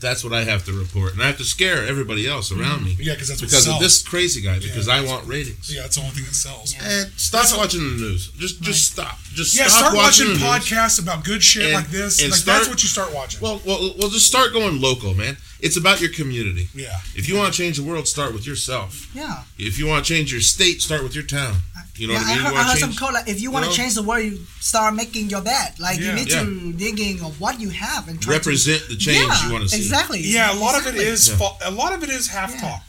[0.00, 1.12] that's what I have to report.
[1.12, 2.62] And I have to scare everybody else mm-hmm.
[2.62, 4.94] around me Yeah, because that's what because of this crazy guy, because Yeah.
[4.94, 5.72] I want ratings.
[5.74, 6.74] Yeah, it's the only thing that sells.
[6.74, 6.88] Yeah.
[6.88, 8.28] And stop watching the news.
[8.38, 9.18] Just just stop.
[9.34, 10.38] Just Yeah, stop start watching news.
[10.42, 12.20] podcasts about good shit And- like this.
[12.20, 13.40] and Like start- that's what you start watching.
[13.40, 15.36] Well, well, well, just start going local, man.
[15.60, 16.70] It's about your community.
[16.74, 19.08] yeah, If you want to change the world, start with yourself.
[19.14, 19.42] Yeah.
[19.58, 21.56] If you want to change your state, start with your town.
[22.00, 22.38] You know yeah, what I mean?
[22.38, 22.98] I heard, I heard to some change.
[22.98, 23.70] quote like if you want know?
[23.70, 25.78] to change the world, you start making your bed.
[25.78, 26.06] Like Yeah.
[26.06, 26.42] you need Yeah.
[26.44, 29.64] to digging of what you have and try Represent to, the change yeah, you want
[29.64, 29.76] to see.
[29.76, 30.20] Exactly.
[30.22, 30.52] yeah.
[30.52, 31.04] A lot of it exactly.
[31.04, 31.28] is
[31.60, 31.68] Yeah.
[31.68, 32.60] a lot of it is half Yeah.
[32.62, 32.84] talk,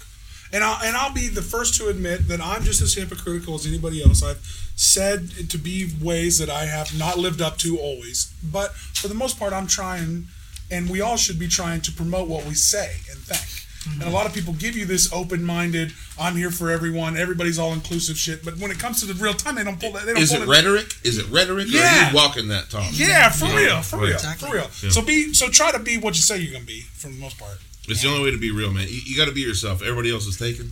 [0.54, 3.66] and I'll and I'll be the first to admit that I'm just as hypocritical as
[3.66, 4.24] anybody else.
[4.24, 4.40] I've
[4.78, 9.14] said to be ways that I have not lived up to always, but for the
[9.14, 10.30] most part, I'm trying,
[10.72, 13.66] and we all should be trying to promote what we say and think.
[13.90, 18.18] And a lot of people give you this open-minded, "I'm here for everyone, everybody's all-inclusive"
[18.18, 18.46] shit.
[18.46, 20.06] But when it comes to the real time, they don't pull that.
[20.06, 20.94] They don't Is pull it rhetoric?
[21.04, 21.68] Is it rhetoric?
[21.68, 22.10] Or are Yeah.
[22.10, 22.88] you walking that talk?
[22.94, 23.56] Yeah, for Yeah.
[23.56, 24.06] real, for Right.
[24.10, 24.50] real, Exactly.
[24.50, 24.70] for real.
[24.84, 24.90] Yeah.
[24.92, 27.40] So be so try to be what you say you're gonna be for the most
[27.40, 27.60] part.
[27.88, 28.88] It's the only way to be real, man.
[28.88, 29.82] You, you got to be yourself.
[29.82, 30.72] Everybody else is taken.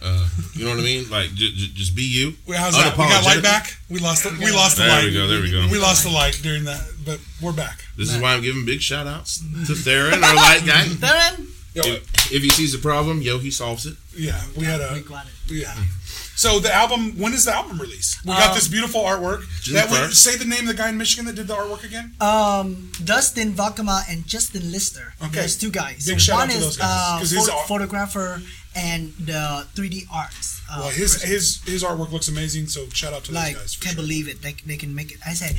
[0.00, 1.10] Uh, you know what I mean?
[1.10, 2.34] Like, j- j- just be you.
[2.46, 2.96] Wait, how's that?
[2.96, 3.76] We got light back.
[3.90, 5.04] We lost the we lost the There light.
[5.04, 5.66] we go, there we go.
[5.68, 7.84] We lost the light during that, but we're back.
[7.98, 10.86] This is why I'm giving big shout outs to Theron, our light guy.
[10.88, 13.96] Theron, Yo, If, if he sees a problem, yo, he solves it.
[14.16, 15.32] yeah, we had a we got it.
[15.52, 15.74] yeah.
[16.34, 18.18] So the album, when is the album release?
[18.24, 19.44] We got Um, this beautiful artwork.
[19.72, 22.14] That we, say the name of the guy in Michigan that did the artwork again.
[22.20, 25.12] Um, Dustin Vakama and Justin Lister.
[25.22, 25.32] Okay.
[25.32, 26.06] There's two guys.
[26.06, 28.42] Big shout out to is those guys, uh, 'cause his pho- art- photographer
[28.74, 30.60] and the 3D arts.
[30.70, 31.28] Uh, Well, his person.
[31.28, 32.68] his his artwork looks amazing.
[32.68, 33.74] So shout out to like those guys.
[33.74, 34.02] For can't sure.
[34.02, 34.40] believe it.
[34.42, 35.18] They, they can make it.
[35.26, 35.56] I say,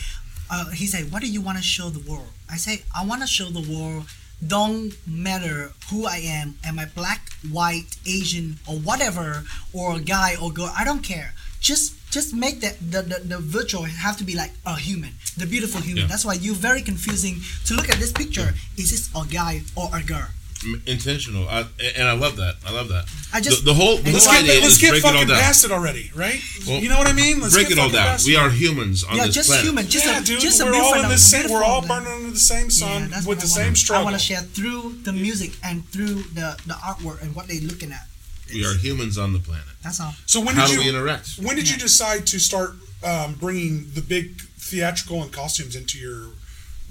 [0.49, 2.29] uh, he said, what do you want to show the world?
[2.49, 4.05] I say, I want to show the world.
[4.45, 6.57] Don't matter who I am.
[6.63, 10.73] Am I black, white, Asian, or whatever, or a guy or girl?
[10.77, 11.33] I don't care.
[11.59, 15.45] Just just make that the, the, the virtual have to be like a human, the
[15.45, 16.03] beautiful human.
[16.03, 16.09] Yeah.
[16.09, 18.53] That's why you're very confusing to look at this picture.
[18.77, 20.27] Is this a guy or a girl?
[20.63, 21.47] M- Intentional.
[21.49, 21.65] I,
[21.97, 22.55] and I love that.
[22.65, 23.05] I love that.
[23.33, 25.07] I just the, the whole, the Let's whole get idea let's is get break it
[25.07, 25.39] fucking down.
[25.39, 26.39] past it already, right?
[26.67, 27.39] Well, you know what I mean?
[27.39, 28.17] Let's break get it all down.
[28.25, 29.65] We are humans on yeah, this just planet.
[29.65, 29.87] human.
[29.87, 31.49] Just yeah, a dude, just a we're all beautiful, in the same.
[31.49, 34.01] We're all beautiful- burning under the same sun that's with the I same wanna- struggle.
[34.07, 37.61] I want to share through the music and through the the artwork and what they're
[37.61, 38.05] looking at.
[38.53, 39.63] We are humans on the planet.
[39.83, 40.13] That's all.
[40.25, 41.37] So when How did do we you interact?
[41.41, 42.71] when did you decide to start
[43.03, 46.27] um, bringing the big theatrical and costumes into your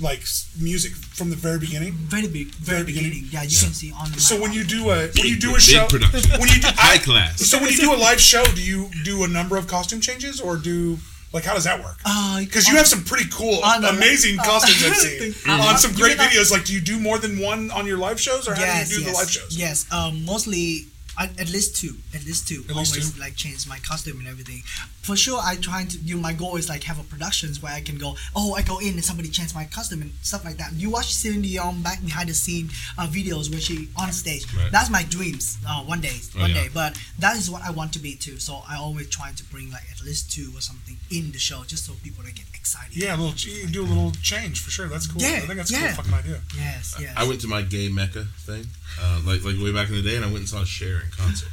[0.00, 0.22] like
[0.58, 1.92] music from the very beginning?
[1.92, 3.10] Very big, very, Very beginning?
[3.10, 3.30] beginning.
[3.32, 4.06] Yeah, you can see on.
[4.18, 6.38] So when you do a when you do a Big show production.
[6.40, 7.40] when you do High I- class.
[7.40, 10.40] So when you do a live show, do you do a number of costume changes
[10.40, 10.98] or do
[11.32, 11.98] like how does that work?
[12.04, 15.62] Uh, Because you have some pretty cool, on the- amazing uh, costumes I've seen uh,
[15.68, 16.50] on some great videos.
[16.50, 18.94] Like, do you do more than one on your live shows, or how yes, do
[18.96, 19.56] you do yes, the live shows?
[19.56, 20.86] Yes, um, mostly
[21.20, 21.94] at, at least two.
[22.14, 22.64] At least two.
[22.68, 23.20] At least Always two?
[23.20, 24.62] like change my costume and everything.
[25.02, 25.98] For sure, I trying to.
[25.98, 28.16] You know, my goal is like have a productions where I can go.
[28.34, 30.72] Oh, I go in and somebody change my costume and stuff like that.
[30.74, 34.46] You watch Celine Dion back behind the scene uh, videos where she on stage.
[34.54, 34.72] Right.
[34.72, 35.58] That's my dreams.
[35.68, 36.62] Uh, one day, Oh, one yeah.
[36.64, 36.68] day.
[36.72, 38.38] But that is what I want to be too.
[38.38, 41.62] So I always trying to bring like at least two or something in the show,
[41.66, 42.96] just so people they get excited.
[42.96, 43.34] Yeah, a little.
[43.36, 44.86] You do a little change for sure.
[44.88, 45.20] That's cool.
[45.20, 45.86] Yeah, I think that's a yeah.
[45.94, 46.40] cool fucking idea.
[46.56, 47.12] Yes, yes.
[47.16, 48.66] I went to my gay mecca thing,
[49.00, 51.24] uh, like like way back in the day, and I went and saw Cher in
[51.24, 51.48] concert.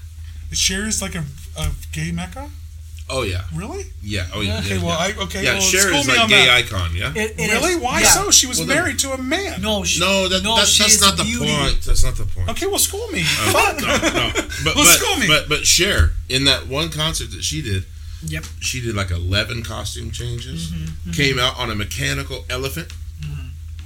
[0.51, 1.23] Is Cher is like a,
[1.57, 2.49] a gay mecca?
[3.09, 3.85] Oh yeah, Really?
[4.01, 4.27] yeah.
[4.33, 4.59] Oh yeah.
[4.59, 5.15] Okay, yeah, well, yeah.
[5.19, 5.43] I okay.
[5.43, 6.65] yeah, well, Cher is me like on gay that.
[6.65, 6.89] icon.
[6.93, 7.13] Yeah.
[7.15, 7.71] It- it Really?
[7.73, 7.77] is.
[7.79, 8.07] Why Yeah.
[8.09, 8.31] so?
[8.31, 9.61] She was Well, then- married to a man.
[9.61, 11.47] No, she, no, that, no, that she that's not the beauty.
[11.55, 11.81] point.
[11.83, 12.49] That's not the point.
[12.49, 13.21] Okay, well, school me.
[13.21, 13.79] Uh, Fuck.
[13.79, 14.31] no, no.
[14.65, 15.27] But, Well, but, school me.
[15.27, 17.85] but but Cher in that one concert that she did,
[18.25, 18.43] Yep.
[18.59, 20.67] she did like eleven costume changes.
[20.71, 22.91] Mm-hmm, Came out on a mechanical elephant,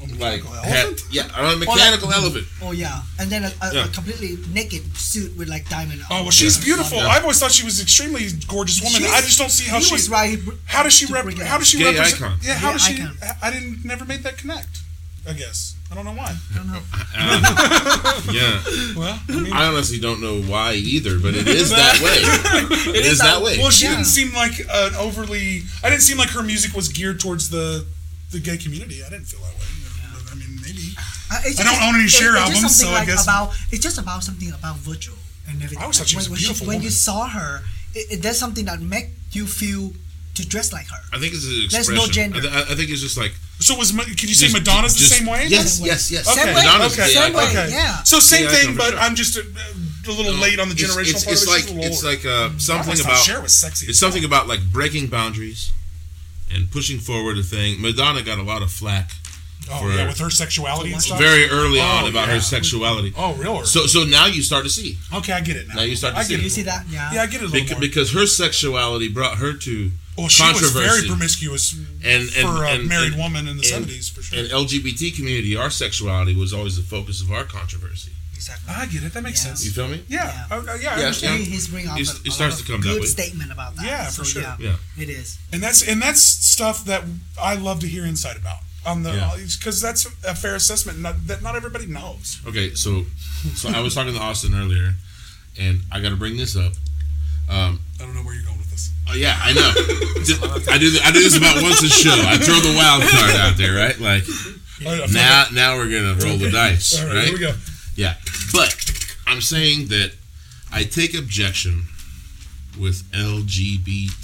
[0.01, 1.01] like Mechanical had- elephant?
[1.11, 2.47] yeah, on oh, a mechanical elephant.
[2.61, 3.85] Oh yeah, and then a, a, Yeah.
[3.85, 6.01] a completely naked suit with like diamond.
[6.09, 6.97] Oh well, she's beautiful.
[6.97, 7.07] Yeah.
[7.07, 9.01] I've always thought she was an extremely gorgeous woman.
[9.01, 9.93] She's- I just don't see how he she.
[9.93, 10.39] was right.
[10.65, 11.23] How does she to rep?
[11.25, 12.21] bring it How does she Gay represent?
[12.21, 12.39] icon.
[12.41, 12.93] Yeah, how Gay does she?
[13.01, 13.17] icon.
[13.41, 14.79] I didn't never made that connect.
[15.29, 16.33] I guess I don't know why.
[16.53, 16.81] I don't know.
[17.13, 18.61] Uh, yeah,
[18.97, 22.17] Well, I mean, I honestly don't know why either, but it is that way.
[22.97, 23.57] it is that way.
[23.59, 23.91] well, she Yeah.
[23.91, 25.63] didn't seem like an overly.
[25.83, 27.85] I didn't seem like her music was geared towards the
[28.31, 29.03] the gay community.
[29.05, 29.65] I didn't feel that way.
[31.31, 31.35] I.
[31.37, 33.53] Uh, it's I don't just- own any it- Cher albums, something so I guess- about
[33.71, 35.15] it's just about something about Virgil
[35.47, 35.79] and everything.
[35.79, 37.63] I always thought she was a when, beautiful when, you saw her,
[37.95, 39.93] it, it, there's something that make you feel
[40.35, 41.01] to dress like her.
[41.13, 41.95] I think it's an expression.
[41.95, 42.37] There's no gender.
[42.37, 44.93] I, th- I think it's just like So was Ma- could you say just- Madonna's
[44.95, 45.45] the same way?
[45.47, 46.27] Yes, yes, yes.
[46.27, 46.39] Okay.
[46.43, 46.63] Same way.
[46.63, 47.03] Madonna's okay.
[47.03, 47.69] the Same way, icon.
[47.69, 48.03] yeah.
[48.03, 48.99] So same Yeah, thing, but sure.
[48.99, 49.41] I'm just a,
[50.07, 52.25] a little late on the It's- generational it's, part it's of like She's it's like
[52.25, 53.87] uh, something always about Cher was sexy.
[53.87, 55.71] it's something about like breaking boundaries
[56.53, 57.81] and pushing forward a thing.
[57.81, 59.11] Madonna got a lot of flack
[59.69, 61.19] oh for- yeah, with her sexuality and stuff.
[61.19, 62.35] very early on Oh, about yeah.
[62.35, 63.13] her sexuality.
[63.15, 63.65] Oh really?
[63.65, 65.75] So so now you start to see okay, I get it now.
[65.75, 66.41] Now you start to I see get it.
[66.41, 66.43] it.
[66.45, 66.85] You see that?
[66.89, 67.11] Yeah.
[67.13, 67.79] Yeah, I get it a little Beca- more.
[67.81, 70.17] because her sexuality brought her to controversy.
[70.17, 73.63] well, she was very promiscuous And- and- for a and- married and- woman in the
[73.63, 74.39] '70s for sure.
[74.39, 75.55] and LGBT community.
[75.55, 78.11] Our sexuality was always the focus of our controversy.
[78.35, 78.73] Exactly.
[78.73, 79.13] I get it.
[79.13, 79.49] That makes Yeah.
[79.53, 79.65] sense.
[79.65, 80.01] You feel me?
[80.07, 80.57] Yeah, Yeah.
[80.57, 81.43] uh, uh, yeah, I Yeah, understand.
[81.43, 83.07] He, he's bringing up It- a, it starts lot to of come that good way.
[83.07, 83.85] statement about that.
[83.85, 84.41] Yeah, for So, sure.
[84.41, 84.75] Yeah, Yeah.
[85.03, 85.37] it is.
[85.53, 87.03] and that's and that's stuff that
[87.39, 89.35] I love to hear insight about on the Yeah.
[89.59, 92.39] because that's a fair assessment not, that not everybody knows.
[92.47, 93.03] Okay, so
[93.55, 94.95] so I was talking to Austin earlier,
[95.59, 96.73] and I got to bring this up.
[97.49, 98.89] Um, I don't know where you're going with this.
[99.09, 99.71] Oh yeah, I know.
[100.71, 100.97] I do.
[101.03, 102.11] I do this about once a show.
[102.15, 103.99] I throw the wild card out there, right?
[103.99, 104.23] Like
[104.85, 107.23] All right, I feel now, like- now we're gonna roll the dice, All right, right?
[107.25, 107.53] here we go.
[107.95, 108.15] Yeah,
[108.53, 108.73] but
[109.27, 110.13] I'm saying that
[110.71, 111.87] I take objection
[112.79, 113.03] with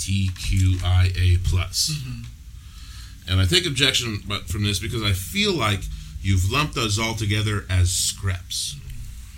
[0.08, 1.92] LGBTQIA plus,
[3.30, 4.18] and I take objection
[4.48, 5.82] from this because I feel like
[6.22, 8.76] you've lumped us all together as scraps.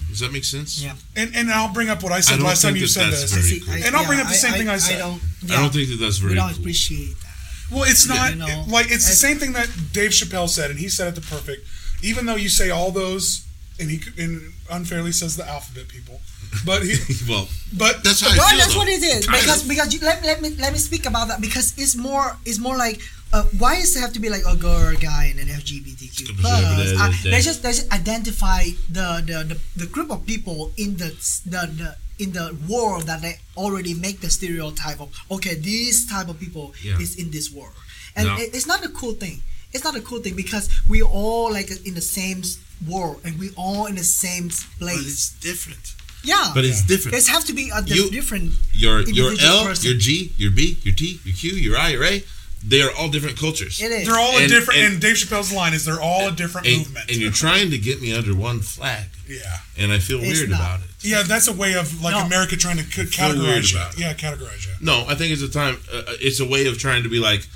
[0.10, 0.82] Does that make sense?
[0.84, 0.96] Yeah.
[1.16, 2.94] And and I'll bring up what I said I don't last time think you that
[2.94, 3.32] said that's this.
[3.34, 3.74] very See, cool.
[3.74, 4.96] I- And I'll bring up the same thing I said.
[4.96, 5.22] I don't,
[5.52, 6.60] I don't think that that's very we don't cool.
[6.60, 7.26] appreciate that.
[7.72, 10.80] Well, it's not You know, like it's the same thing that Dave Chappelle said, and
[10.80, 11.68] he said it the perfect.
[12.02, 13.46] Even though you say all those,
[13.80, 16.20] and he and unfairly says the alphabet people,
[16.66, 16.96] but he,
[17.30, 18.58] well, but that's how I Well, feel.
[18.58, 18.80] that's though.
[18.80, 19.28] what it is.
[19.28, 19.70] Kind Because of.
[19.70, 22.76] because you, let, let me let me speak about that because it's more it's more
[22.76, 23.00] like
[23.34, 25.48] uh, why does it have to be like a girl or a guy and an
[25.48, 26.94] LGBTQ plus?
[27.00, 31.10] Uh, let's just let's just identify the, the, the, the group of people in the,
[31.46, 36.28] the the in the world that they already make the stereotype of okay these type
[36.28, 36.98] of people Yeah.
[37.00, 37.74] is in this world
[38.16, 38.36] and No.
[38.36, 39.42] it, it's not a cool thing.
[39.72, 42.42] It's not a cool thing because we all like in the same
[42.88, 44.50] world and we all in the same
[44.80, 45.94] place but it's different.
[46.24, 47.12] yeah, But it's different.
[47.14, 48.52] There's have to be a You- different.
[48.74, 49.86] Your your L, person.
[49.88, 52.24] your G, your B, your T, your Q, your I, your A,
[52.64, 53.82] they are all different cultures.
[53.82, 54.08] It is.
[54.08, 54.80] they're all a different.
[54.80, 57.10] And, and- Dave Chappelle's line is they're all a different And, movement.
[57.10, 59.40] and you're trying to get me under one flag, yeah,
[59.78, 60.60] and I feel It's weird not.
[60.60, 60.88] about it.
[61.02, 62.26] yeah, that's a way of like No.
[62.26, 63.80] America trying to c- feel weird categorize you.
[63.80, 64.00] it.
[64.00, 64.74] Yeah, categorize you.
[64.82, 65.78] No, I think it's a time.
[65.92, 67.48] Uh, it's a way of trying to be like,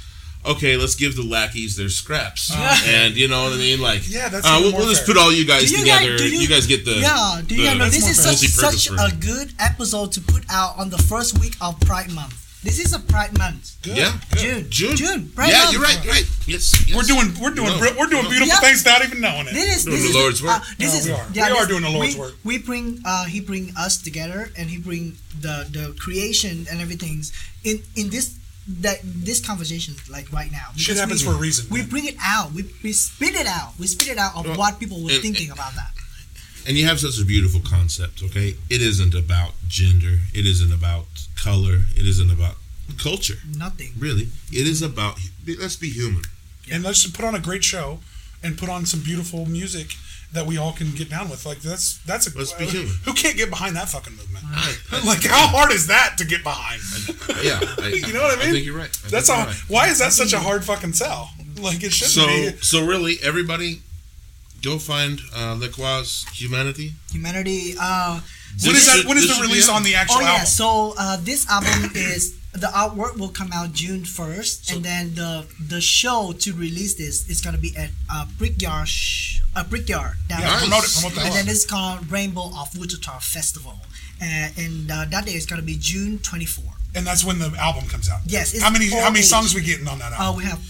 [0.45, 2.51] okay, let's give the lackeys their scraps,
[2.88, 3.82] and you know what I mean.
[3.82, 4.10] Like.
[4.10, 6.18] Yeah, that's uh, we'll, more we'll just put all you guys you together.
[6.18, 8.88] guys- you, you- guys get the yeah, do you the know this is such, such
[8.89, 12.39] a good episode to put out on the first week of Pride Month.
[12.64, 13.76] This is a Pride Month.
[13.82, 14.18] Good, Yeah.
[14.32, 14.39] good.
[14.39, 14.70] June.
[14.70, 14.95] June.
[14.95, 15.30] June.
[15.36, 15.74] Pride yeah, Month.
[15.74, 16.05] you're right.
[16.05, 16.26] Right.
[16.47, 16.95] Yes, yes.
[16.95, 18.30] We're doing we're doing No, we're doing no.
[18.30, 18.59] beautiful Yeah.
[18.61, 19.53] things without even knowing it.
[19.53, 20.61] This is Doing this the is, Lord's work.
[20.61, 21.28] Uh, this No, is we are.
[21.34, 22.34] yeah, We are doing the Lord's we, work.
[22.43, 27.24] We bring uh, he bring us together, and he bring the the creation and everything
[27.64, 28.32] in in this
[28.80, 30.68] that this conversation like right now.
[30.78, 31.68] Shit Because happens we, for a reason.
[31.70, 31.89] We man.
[31.89, 32.53] bring it out.
[32.53, 33.74] We, we spit it out.
[33.78, 35.91] We spit it out of Well, what people were and- thinking about that.
[36.68, 38.22] And you have such a beautiful concept.
[38.24, 40.20] Okay, it isn't about gender.
[40.34, 41.05] It isn't about
[41.36, 41.82] color.
[41.95, 42.55] It isn't about
[42.97, 43.36] culture.
[43.57, 43.93] Nothing.
[43.97, 45.20] Really, it is about.
[45.59, 46.24] Let's be human.
[46.72, 47.99] and let's just put on a great show
[48.41, 49.95] and put on some beautiful music
[50.34, 51.45] that we all can get down with.
[51.45, 52.93] Like that's that's a Let's be human.
[53.05, 54.43] who can't get behind that fucking movement.
[55.05, 56.82] like how hard is that to get behind?
[57.43, 58.49] Yeah, I, You know what I mean?
[58.49, 58.89] I think you're right.
[59.05, 59.64] I That's think you're right.
[59.68, 61.30] Why is that such a hard fucking sell?
[61.61, 62.57] Like it shouldn't So, be.
[62.61, 63.82] so really, everybody,
[64.64, 66.03] go find uh, Lê Khoa
[66.41, 66.93] Humanity.
[67.11, 67.76] Humanity.
[67.80, 68.20] Uh,
[68.64, 68.97] When is that?
[68.97, 70.32] should- When is the release on the actual oh yeah.
[70.34, 70.45] album?
[70.47, 72.22] So uh, this album is
[72.53, 75.32] the artwork will come out June first, and then the
[75.74, 80.16] the show to release this is gonna be at uh, Brickyard, sh- uh, Brickyard.
[80.30, 80.61] down Yeah, Nice.
[80.61, 80.91] promote it.
[80.93, 81.53] Promote the and then out.
[81.55, 83.76] it's called Rainbow of Wichita Festival,
[84.22, 86.72] uh, and uh, that day is gonna be June twenty four.
[86.95, 88.22] and that's when the album comes out.
[88.28, 88.86] Yes, it's How many?
[88.91, 89.34] How many age.
[89.34, 90.38] songs we getting on that Uh, album?
[90.38, 90.61] we have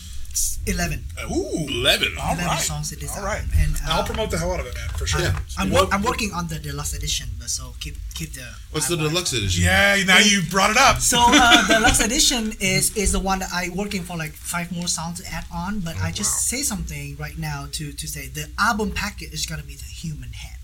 [0.65, 1.03] eleven.
[1.31, 1.65] Ooh.
[1.69, 2.09] Eleven.
[2.19, 2.59] All 11 right.
[2.59, 3.25] songs it is All out.
[3.25, 3.43] right.
[3.57, 5.21] And, uh, I'll promote the hell out of it, man, for sure.
[5.21, 5.37] Yeah.
[5.57, 8.45] I'm, Well, wor- I'm working on the deluxe edition, but so keep keep the.
[8.71, 9.63] What's the deluxe edition?
[9.63, 10.99] Yeah, now you brought it up.
[10.99, 14.71] So uh, the deluxe edition is is the one that I working for like five
[14.71, 15.79] more songs to add on.
[15.81, 19.63] But I just say something right now to to say the album package is gonna
[19.63, 20.57] be the human head.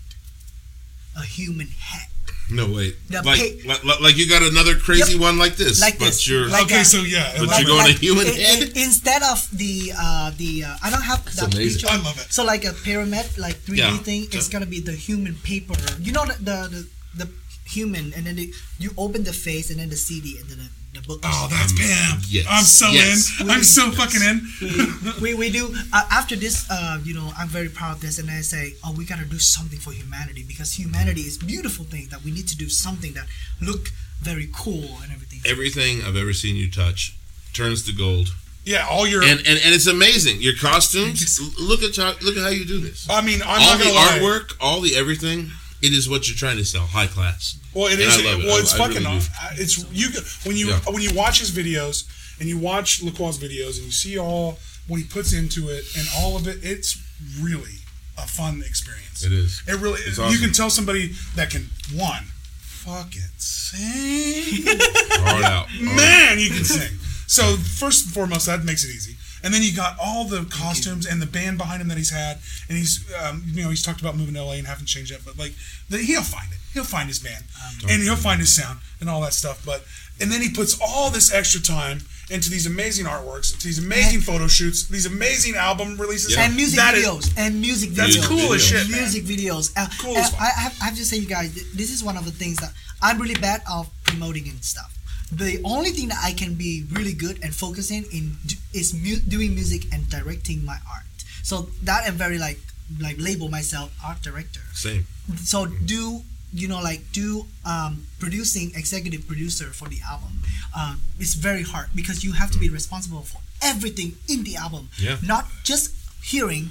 [1.16, 2.06] A human head.
[2.52, 5.20] No wait, The like, pig- like like you got another crazy Yep.
[5.20, 6.26] one like this, Like but this.
[6.26, 6.86] you're Like okay, that.
[6.86, 7.94] so yeah, But I you're going it.
[7.94, 8.72] to human i- i- head?
[8.74, 11.78] instead of the uh, the uh, I don't have that amazing.
[11.86, 11.86] picture.
[11.94, 12.26] I love it.
[12.34, 13.98] So like a pyramid, like 3D Yeah.
[13.98, 15.76] thing, it's gonna be the human paper.
[16.02, 16.80] You know the the the,
[17.24, 17.26] the
[17.70, 18.52] human, and then the,
[18.82, 21.20] you open the face, and then the CD, and then the, the book.
[21.22, 22.18] Oh, that's Pam.
[22.28, 22.46] yes.
[22.48, 23.40] I'm so Yes.
[23.40, 23.50] in.
[23.50, 25.22] I'm so fucking in.
[25.22, 28.28] we, we do uh, after this uh, you know i'm very proud of this and
[28.30, 32.08] i say oh we got to do something for humanity because humanity is beautiful thing
[32.10, 33.26] that we need to do something that
[33.60, 33.88] look
[34.20, 37.16] very cool and everything Everything I've ever seen you touch
[37.54, 38.28] turns to gold,
[38.64, 39.22] Yeah, all your.
[39.22, 40.36] and and, and it's amazing.
[40.42, 41.40] Your costumes.
[41.58, 43.06] Look at how look at how you do this.
[43.08, 44.18] I mean, I'm all not the gonna lie.
[44.20, 45.50] artwork, all the everything.
[45.82, 47.58] It is what you're trying to sell, high class.
[47.74, 48.16] Well, it And is.
[48.18, 48.38] I it.
[48.44, 48.96] Well, it's I fucking.
[49.04, 49.16] really do.
[49.16, 49.28] off.
[49.42, 50.08] Uh, it's you
[50.44, 50.80] when you Yeah.
[50.90, 52.04] when you watch his videos
[52.38, 54.58] and you watch Lê Khoa's videos and you see all
[54.88, 56.58] what he puts into it and all of it.
[56.62, 56.98] It's
[57.40, 57.78] really
[58.18, 59.24] a fun experience.
[59.24, 59.62] It is.
[59.66, 60.00] It really.
[60.06, 60.40] It's You awesome.
[60.40, 62.24] can tell somebody that can one
[62.60, 64.64] fucking sing.
[64.66, 65.68] Hard out.
[65.80, 66.98] Man, you can sing.
[67.26, 69.16] So first and foremost, that makes it easy.
[69.42, 72.38] And then you got all the costumes and the band behind him that he's had,
[72.68, 75.24] and he's, um, you know, he's talked about moving to LA and haven't changed that,
[75.24, 75.52] but like,
[75.88, 76.58] the, he'll find it.
[76.74, 77.44] He'll find his band,
[77.88, 79.64] and he'll find his sound and all that stuff.
[79.66, 79.82] But
[80.20, 84.20] and then he puts all this extra time into these amazing artworks, to these amazing
[84.20, 86.44] photo shoots, these amazing album releases, Yeah.
[86.44, 89.00] and music That is- videos and music videos That's Music cool as shit, man.
[89.00, 90.34] music videos uh, Cool and as.
[90.34, 92.58] I, I, have, I have to say you guys this is one of the things
[92.58, 92.72] that
[93.02, 94.94] i'm really bad of promoting and stuff
[95.32, 98.36] the only thing that i can be really good and focusing in
[98.72, 101.04] is mu- doing music and directing my art
[101.42, 102.58] so that i'm very like
[103.00, 105.06] like label myself art director Same.
[105.36, 106.22] so do
[106.52, 110.42] you know like do um, producing executive producer for the album
[110.76, 114.88] um, it's very hard because you have to be responsible for everything in the album
[114.98, 115.16] Yeah.
[115.24, 116.70] not just hearing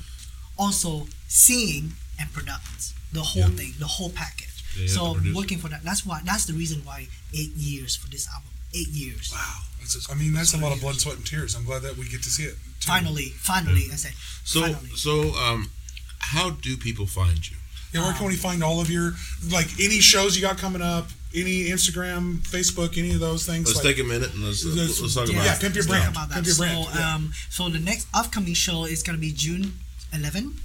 [0.58, 3.56] also seeing and production the whole Yeah.
[3.60, 6.46] thing the whole package Yeah, you have to so working for that that's why that's
[6.46, 9.62] the reason why eight years for this album eight years Wow.
[9.80, 11.56] That's just- I mean, that's a lot of blood, sweat, and tears.
[11.56, 12.56] I'm glad that we get to see it.
[12.80, 12.88] too.
[12.92, 14.12] finally finally i say
[14.44, 14.90] So finally.
[14.96, 15.72] so um,
[16.20, 17.56] how do people find you?
[17.94, 19.14] Yeah, where can we find all of your
[19.50, 21.08] like any shows you got coming up?
[21.34, 23.68] Any Instagram, Facebook, any of those things?
[23.68, 25.62] Let's like, take a minute and let's Let's- let's talk yeah, about yeah, it.
[25.62, 26.04] pimp your brand.
[26.04, 26.50] talk about Pimp that.
[26.50, 27.16] your brand, So, yeah.
[27.16, 29.80] um, so the next upcoming show is gonna be June
[30.14, 30.58] 11.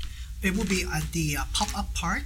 [0.42, 2.24] It will be at the uh, pop up park.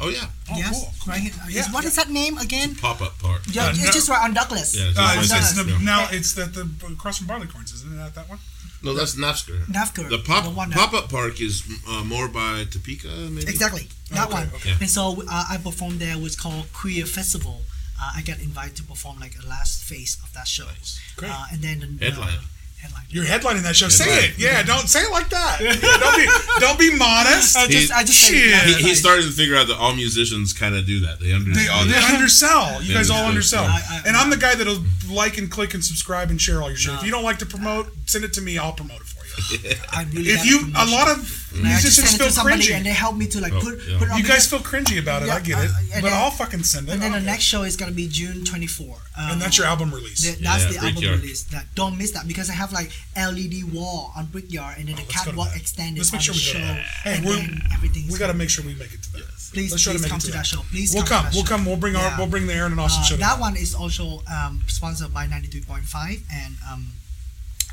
[0.00, 1.12] Oh yeah, Oh, yes, cool.
[1.12, 1.32] right here.
[1.48, 2.74] Yeah, Is- what is that name again?
[2.76, 3.42] pop up park.
[3.50, 4.74] Yeah, Uh, it's no- just right on Douglas.
[4.76, 5.64] Yeah, it's Uh, just it's, like it's that.
[5.66, 5.78] the, Yeah.
[5.92, 8.14] now it's the, the across from Barleycorns, isn't it?
[8.14, 8.38] That one?
[8.80, 9.66] No, that's Naftzger.
[9.66, 13.50] Naftzger, The pop the pop up park is uh, more by Topeka, maybe.
[13.50, 14.50] Exactly, that Okay, one.
[14.54, 14.74] okay.
[14.80, 16.16] And so uh, I performed there.
[16.16, 17.62] was called Queer Festival.
[18.00, 20.68] Uh, I got invited to perform like a last phase of that show.
[21.16, 21.32] Great.
[21.32, 22.38] Uh, and then the Headline.
[22.80, 23.02] Headline.
[23.10, 23.88] You're headlining that show.
[23.88, 24.38] Say it.
[24.38, 25.58] Yeah, don't say it like that.
[25.60, 26.26] Yeah, don't be
[26.60, 27.56] don't be modest.
[27.56, 28.52] I just, I just say Shit.
[28.52, 28.80] last He, night.
[28.82, 31.18] he's starting to figure out that all musicians kind of do that.
[31.18, 31.90] They They, understand.
[31.90, 32.82] they undersell.
[32.82, 33.64] You They guys all undersell.
[33.64, 36.68] I- I- and I'm the guy that'll like and click and subscribe and share all
[36.68, 36.92] your shit.
[36.92, 36.98] No.
[37.00, 38.58] If you don't like to promote, send it to me.
[38.58, 39.17] I'll promote it for you.
[39.92, 41.18] I'm really If bad at you, a lot of
[41.56, 43.78] And I just musicians feel to somebody and they help me to like Oh, put,
[43.88, 43.98] yeah.
[43.98, 45.28] put it on You guys feel cringy about it.
[45.28, 45.70] Yeah, I get uh, it.
[45.94, 46.92] and But then- I'll fucking send it.
[46.92, 48.96] And then I the next show is gonna be June 24.
[49.16, 50.22] Um, And that's your album release.
[50.22, 51.20] th- that's Yeah, the album Brickyard.
[51.20, 51.42] release.
[51.54, 55.02] That don't miss that because I have like LED wall on Brickyard and then the
[55.02, 56.58] Oh, let's go to catwalk extended Let's make sure we go show.
[56.58, 56.84] to that.
[57.04, 59.24] Hey, and we're- we got to make sure we make it to that.
[59.52, 60.38] Please, Let's try to please come to to that.
[60.38, 60.60] that show.
[60.70, 61.22] Please We'll come.
[61.24, 61.24] come.
[61.24, 61.64] To that We'll come.
[61.64, 62.14] We'll bring our.
[62.18, 63.16] We'll bring the Aaron and Austin Uh, show.
[63.16, 66.92] that one is also um, sponsored by 92.5 and um,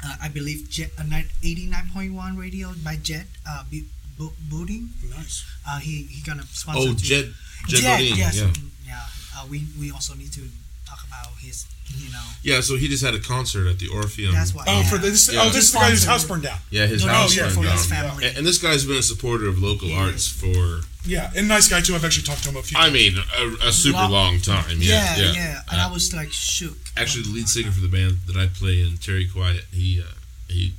[0.05, 3.87] uh, I believe Jet uh, 89.1 radio by Jet uh, B-
[4.17, 4.89] Bo- Booding.
[5.09, 5.45] Nice.
[5.67, 6.89] Uh, he he gonna sponsor.
[6.89, 7.01] Oh, too.
[7.09, 7.33] Jed,
[7.67, 8.47] Jed, Jet, Beaudoin, yes, yeah.
[8.47, 9.05] mm, yeah.
[9.35, 10.45] Uh, we we also need to
[10.85, 11.65] talk about his,
[11.97, 12.21] you know.
[12.43, 14.33] Yeah, so he just had a concert at the Orpheum.
[14.33, 14.63] That's why.
[14.67, 14.89] Oh, yeah.
[14.89, 15.31] for this.
[15.33, 15.41] Yeah.
[15.43, 16.59] Oh, this is the guy whose house burned down.
[16.69, 17.71] Yeah, his Donation house yeah, burned for down.
[17.73, 18.25] his family.
[18.27, 20.29] And, and this guy's been a supporter of local He arts is.
[20.29, 21.95] for, Yeah, and nice guy too.
[21.95, 22.77] I've actually talked to him a few.
[22.77, 24.77] I mean, a, a super Long- long time.
[24.79, 25.61] yeah, Yeah, yeah, yeah.
[25.71, 26.77] And Uh, I was like shook.
[26.97, 30.05] actually, the lead singer for the band that I play in, Terry Quiet, he, uh,
[30.47, 30.73] he,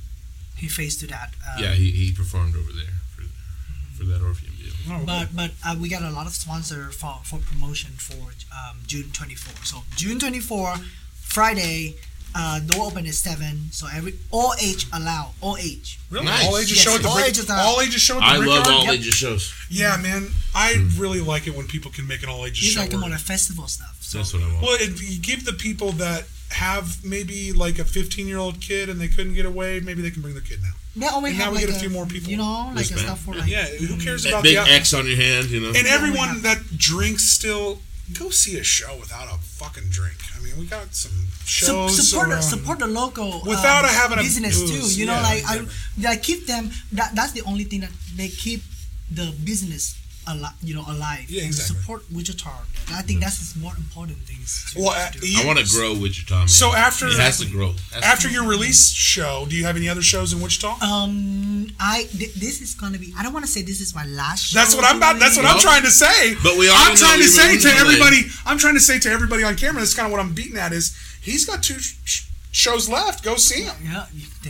[0.55, 1.33] He faced to that.
[1.47, 3.23] Uh, yeah, he, he performed over there for,
[3.97, 4.56] for that Orpheum deal.
[4.89, 8.77] Oh, But but uh, we got a lot of sponsor for for promotion for um,
[8.87, 9.53] June 24.
[9.65, 10.75] So June 24,
[11.21, 11.95] Friday,
[12.35, 13.67] uh, door open at seven.
[13.71, 15.99] So every all age allow all age.
[16.09, 16.25] really?
[16.25, 16.47] Nice.
[16.47, 17.29] All ages Yes, show at the all brick.
[17.29, 18.67] ages are- all ages show at the I love Brickyard?
[18.67, 18.93] all Yep.
[18.93, 19.53] ages shows.
[19.69, 20.31] Yeah, man.
[20.55, 22.81] I really like it when people can make an all ages It's show.
[22.81, 23.01] like work.
[23.01, 23.97] more like festival stuff.
[24.01, 24.61] So That's what I want.
[24.61, 28.89] Well, it, you give the people that have maybe like a 15 year old kid
[28.89, 30.71] and they couldn't get away, maybe they can bring their kid now.
[30.95, 32.29] they always And now have we like get a few more people.
[32.31, 33.01] You know, like a Wristband.
[33.01, 35.59] stuff for like Yeah, who cares That about big the X on your hand, you
[35.59, 35.67] know.
[35.69, 37.81] And Yeah, everyone have- that drinks still
[38.13, 40.15] go see a show without a fucking drink.
[40.35, 41.11] I mean, we got some
[41.45, 44.99] Sup- shows support the, around- support the local Without um, having a business booze, too.
[45.01, 46.03] You know, yeah, like I exactly.
[46.05, 46.71] like keep them.
[46.93, 48.63] That that's the only thing that they keep
[49.11, 49.95] the business
[50.27, 51.25] alive, you know, alive.
[51.29, 51.75] Yeah, exactly.
[51.81, 52.51] Support Wichita.
[52.87, 54.73] And I think that's the more important things.
[54.77, 56.47] Well, to uh, I want to grow Wichita, man.
[56.47, 57.69] So after- it has to grow.
[57.91, 60.77] Has to After your release show, do you have any other shows in Wichita?
[60.85, 63.13] Um, I th- this is gonna be.
[63.17, 64.47] I don't want to say this is my last.
[64.47, 65.19] Show That's what I'm about.
[65.19, 66.35] That's what I'm trying to say.
[66.43, 66.75] but we are.
[66.77, 67.81] I'm trying to say to to LA.
[67.81, 68.21] everybody.
[68.45, 69.81] I'm trying to say to everybody on camera.
[69.81, 70.71] That's kind of what I'm beating at.
[70.73, 73.23] Is he's got two sh- shows left?
[73.23, 73.75] Go see him.
[73.83, 74.05] Yeah.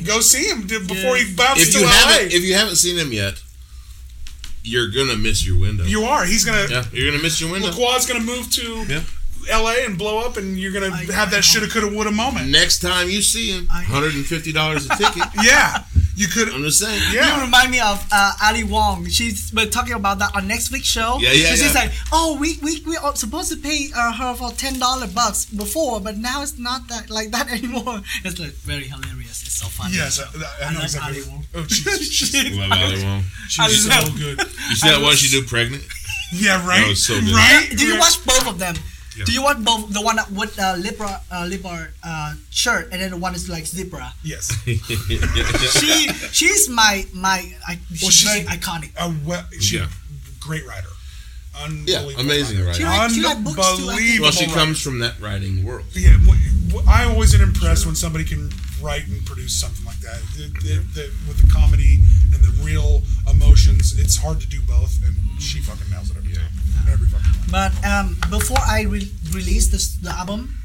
[0.05, 1.23] Go see him before Yeah.
[1.23, 2.28] he bounces if to LA.
[2.30, 3.41] if you haven't seen him yet,
[4.68, 5.84] you're gonna miss your window.
[5.86, 6.26] you are.
[6.26, 6.68] He's gonna.
[6.70, 7.70] yeah, you're gonna miss your window.
[7.70, 9.03] Lê Khoa's gonna move to Yeah.
[9.49, 12.49] LA and blow up, and you're gonna I- have that I shoulda, coulda, woulda moment.
[12.49, 15.24] Next time you see him, hundred and fifty dollars a ticket.
[15.43, 15.84] Yeah,
[16.18, 16.49] you could.
[16.49, 16.99] I'm just saying.
[17.13, 19.05] You remind me of uh, Ali Wong.
[19.07, 21.18] She's been talking about that on next week's show.
[21.20, 21.82] Yeah, yeah, And She's yeah.
[21.82, 25.45] like, "Oh, we we we are supposed to pay uh, her for ten dollar bucks
[25.45, 29.43] before, but now it's not that like that anymore." It's like very hilarious.
[29.43, 29.93] It's so funny.
[29.95, 31.22] Yes, I, I know love exactly.
[31.22, 31.45] Ali Wong.
[31.53, 33.24] Oh, she's, she's, Love Ali Wong.
[33.47, 34.39] she's so good.
[34.41, 35.84] You see that one she do pregnant?
[36.34, 36.82] Yeah, right.
[36.82, 37.32] That was so good.
[37.32, 37.70] Right.
[37.78, 38.76] Do you watch both of them?
[39.18, 39.26] Yeah.
[39.26, 39.91] Do you want both?
[39.93, 43.65] The one with uh, Libra, uh, Libra uh, shirt, and then the one is like
[43.65, 44.13] zebra.
[44.24, 44.51] Yes.
[45.80, 47.51] She, she's my my.
[47.68, 48.91] I, she's, Well, she's- very iconic.
[48.99, 49.88] A well, she's Yeah.
[50.39, 50.89] great writer.
[51.86, 52.84] Yeah, amazing She writer.
[52.86, 54.22] write- she write too, Unbelievable.
[54.22, 54.53] Well, she writer.
[54.59, 55.86] comes from that writing world.
[55.93, 56.39] Yeah, w-
[56.70, 60.22] w- I always am impressed when somebody can write and produce something like that.
[60.38, 61.97] The, the, the, with the comedy
[62.32, 66.18] and the real emotions, it's hard to do both, and she fucking nails it
[67.49, 70.57] But um, before I re- release this, the album,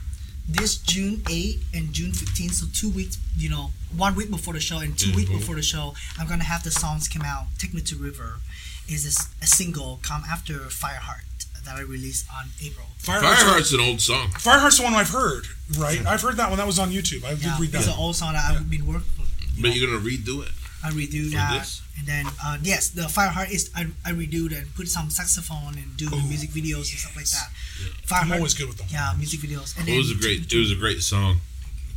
[0.49, 4.61] this June 8 and June 15, so two weeks, you know, one week before the
[4.61, 7.47] show and two Yeah, weeks before the show, I'm gonna have the songs come out.
[7.59, 8.41] Take Me to River
[8.89, 9.07] is
[9.41, 11.23] a single come after Fireheart
[11.65, 12.87] that I released on April.
[12.99, 14.29] Fireheart's, Fireheart's an old song.
[14.31, 15.47] Fireheart's the one I've heard,
[15.79, 16.05] right?
[16.05, 16.59] I've heard that one.
[16.59, 17.25] That was on YouTube.
[17.25, 19.05] I did Yeah, read it's an old song that I've been working.
[19.55, 20.51] You But know, you're gonna redo it.
[20.83, 21.82] I redo for that, this?
[21.99, 25.97] And then uh, yes, the Fireheart is I, I redo and put some saxophone and
[25.97, 27.51] do the Ooh, music videos and stuff like that.
[28.11, 28.87] I'm always good with them.
[28.91, 29.77] yeah, music videos.
[29.79, 30.53] And It then was a great.
[30.53, 31.39] It was a great song,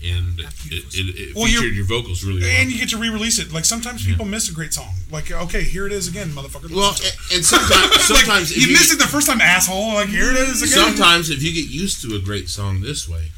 [0.04, 2.50] and it, it, it, it Well, featured your vocals really well.
[2.52, 3.52] And you get to re-release it.
[3.54, 4.94] Like sometimes people miss a great song.
[5.12, 6.70] Like okay, here it is again, motherfucker.
[6.74, 7.16] well, Listen to it.
[7.32, 9.94] and, and sometimes, sometimes if you, you missed it the first time, asshole.
[9.96, 10.86] Like here it is again.
[10.96, 13.30] Sometimes if you get used to a great song this way,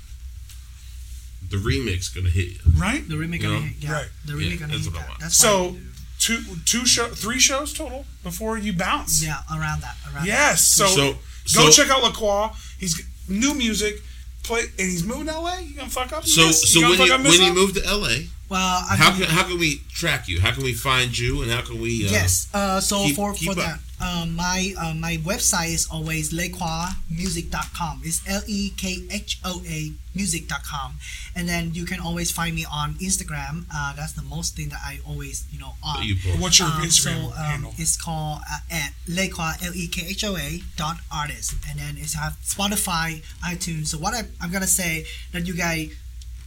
[1.49, 2.71] the remix gonna hit you.
[2.79, 3.07] right?
[3.07, 3.65] The remake You gonna know?
[3.67, 3.91] hit, yeah.
[3.93, 4.09] Right.
[4.25, 5.09] The remake Yeah, gonna that's hit what I that.
[5.09, 5.19] want.
[5.21, 5.81] That's So- why I do.
[6.19, 9.23] Two, two show, three shows total before you bounce.
[9.23, 10.63] yeah, around that, around Yes.
[10.67, 12.55] So, So, go so, check out Lê Khoa.
[12.79, 13.95] He's new music.
[14.43, 15.57] Play and he's moving to LA.
[15.59, 16.25] You gonna fuck up?
[16.25, 16.71] So, miss?
[16.73, 17.55] so gonna when fuck you up, when you out?
[17.55, 18.27] move to LA, that.
[18.49, 20.39] Well, I how can- can how can we track you?
[20.41, 21.41] How can we find you?
[21.41, 22.07] And how can we?
[22.07, 22.47] Uh, yes.
[22.53, 23.79] Uh, so keep- for keep for up.
[23.99, 28.01] that, um, my uh, my website is always lekhoamusic.com.
[28.03, 30.95] It's L E K H O A music.com,
[31.35, 33.65] and then you can always find me on Instagram.
[33.73, 36.03] Uh, that's the most thing that I always you know on.
[36.03, 36.15] you?
[36.39, 37.73] What's your Um, Instagram so, um, handle?
[37.77, 41.97] It's called uh, at Lekhoa L E K H O A dot artist, and then
[41.97, 43.87] it's have Spotify, iTunes.
[43.87, 45.89] So what I, I'm gonna say that you guys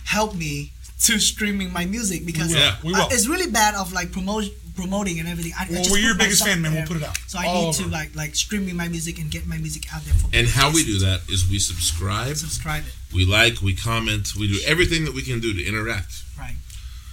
[0.05, 0.73] help me
[1.05, 2.77] to streaming my music because Yeah.
[2.85, 3.01] We will.
[3.03, 4.45] uh, it's really bad of like promote
[4.77, 5.53] promoting and everything.
[5.59, 6.73] I, I Well, just we're your biggest fan, man.
[6.75, 7.17] We'll put it out.
[7.27, 7.91] So I All need to over.
[7.93, 10.85] like like streaming my music and get my music out there for And how we
[10.85, 15.15] do that is we subscribe, Subscribe it, we like, we comment, we do everything that
[15.15, 16.23] we can do to interact.
[16.39, 16.55] right?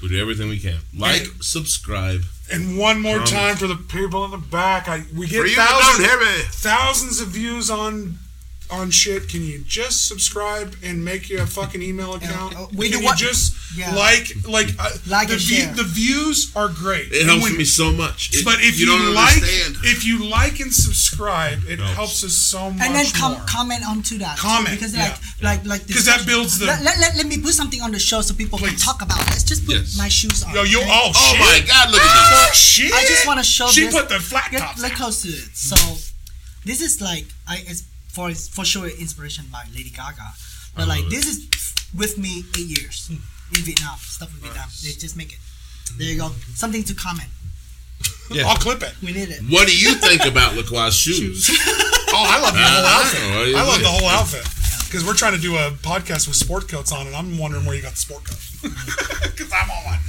[0.01, 0.77] We do everything we can.
[0.95, 2.21] Like, subscribe.
[2.51, 3.31] And one more Promise.
[3.31, 4.87] time for the people in the back.
[4.87, 6.43] I we get For you that thousands, don't hear me.
[6.51, 8.19] thousands of views on
[8.69, 9.29] on shit.
[9.29, 12.55] Can you just subscribe and make you a fucking email account?
[12.55, 13.93] uh, we Can do you what- just Yeah.
[13.93, 15.73] like like uh, Like the and view- share.
[15.73, 17.11] the views are great.
[17.11, 18.29] It helps when- me so much.
[18.33, 21.95] It- But if you, don't like, understand, if you like and subscribe, it Helps.
[21.95, 23.41] helps us so much and then com- more.
[23.47, 24.35] comment onto that.
[24.37, 25.09] too, Comment, because yeah.
[25.09, 27.91] like like like Because that builds the- Let, let, let, let me put something on
[27.91, 29.19] the show so people can talk about.
[29.21, 29.29] it.
[29.29, 29.97] Let's just put Yes.
[29.97, 30.53] my shoes on.
[30.53, 30.89] Yo, you okay?
[30.91, 31.39] oh, oh shit.
[31.39, 32.57] my God, look at Oh, this.
[32.59, 32.91] shit!
[32.93, 33.67] I just want to show.
[33.67, 33.71] You.
[33.73, 33.93] She this.
[33.95, 34.81] put the flat Get, tops.
[34.81, 34.97] get out.
[34.97, 35.49] close to it.
[35.53, 35.75] So
[36.65, 37.83] this is like I it's
[38.17, 40.27] for for sure inspiration by Lady Gaga.
[40.75, 41.09] But like it.
[41.13, 41.37] this is
[42.01, 43.97] with me eight years in Vietnam.
[44.01, 44.69] Stuff in Vietnam.
[44.83, 45.39] They just make it.
[45.97, 46.29] There you go.
[46.55, 47.29] Something to comment.
[48.31, 48.47] Yeah.
[48.47, 48.93] I'll clip it.
[49.01, 49.41] We need it.
[49.53, 51.49] What do you think about Lê Khoa's shoes?
[52.09, 53.21] Oh, I love the whole Uh, outfit.
[53.29, 54.45] what I love the whole outfit.
[54.87, 57.75] Because we're trying to do a podcast with sport coats on, and I'm wondering where
[57.75, 58.39] you got the sport coat.
[58.63, 59.99] Because I'm on one.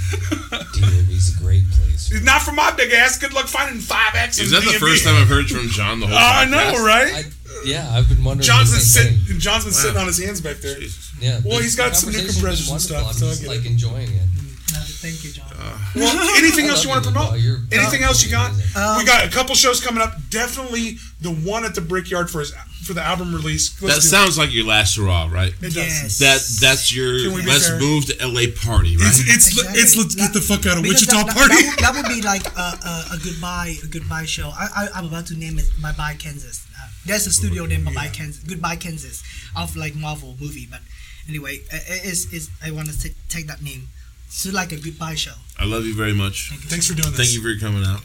[0.73, 2.09] DMV's a great place.
[2.23, 3.17] Not for my big ass.
[3.19, 4.39] Good luck finding 5X.
[4.39, 6.83] Is in that the first time I've heard from John the whole Oh, I know,
[6.85, 7.13] right?
[7.13, 7.23] I,
[7.65, 8.45] yeah, I've been wondering.
[8.45, 9.39] John's the been sitting.
[9.39, 10.75] John's been sitting on his hands back there.
[10.79, 11.13] Jesus.
[11.19, 11.39] Yeah.
[11.45, 13.59] Well, he's got some new conversation's been compressors and stuff, I'm so I just like
[13.65, 13.65] it.
[13.67, 14.27] enjoying it.
[15.01, 15.47] No, thank you, John.
[15.95, 17.39] Well, anything else you love want to promote?
[17.39, 18.51] You're Anything else you got?
[18.75, 20.13] Um, we got a couple shows coming up.
[20.29, 23.69] Definitely the one at the Brickyard for his for the album release.
[23.79, 25.49] That Let's do sounds like your last hurrah, right?
[25.53, 25.57] it.
[25.59, 25.75] It does.
[25.75, 26.19] Yes.
[26.19, 27.79] That that's your Can we be let's fair?
[27.79, 29.07] move to LA party, right?
[29.07, 29.79] It's it's Exactly.
[29.81, 31.55] it's let's get the fuck out of Because Wichita that, that- party.
[31.55, 34.49] That, would, that would be like a, a, a goodbye a goodbye show.
[34.49, 36.65] I, I I'm about to name it Bye Bye Kansas.
[36.77, 39.23] Uh, there's a studio named Bye Bye Kansas, Goodbye Kansas,
[39.55, 40.67] of like Marvel movie.
[40.69, 40.81] But
[41.27, 43.87] anyway, uh, it is is I want to take take that name.
[44.29, 45.33] It's like a goodbye show.
[45.57, 46.49] I love you very much.
[46.49, 47.19] Thank you Thanks so for doing this.
[47.19, 48.01] Thank you for coming out.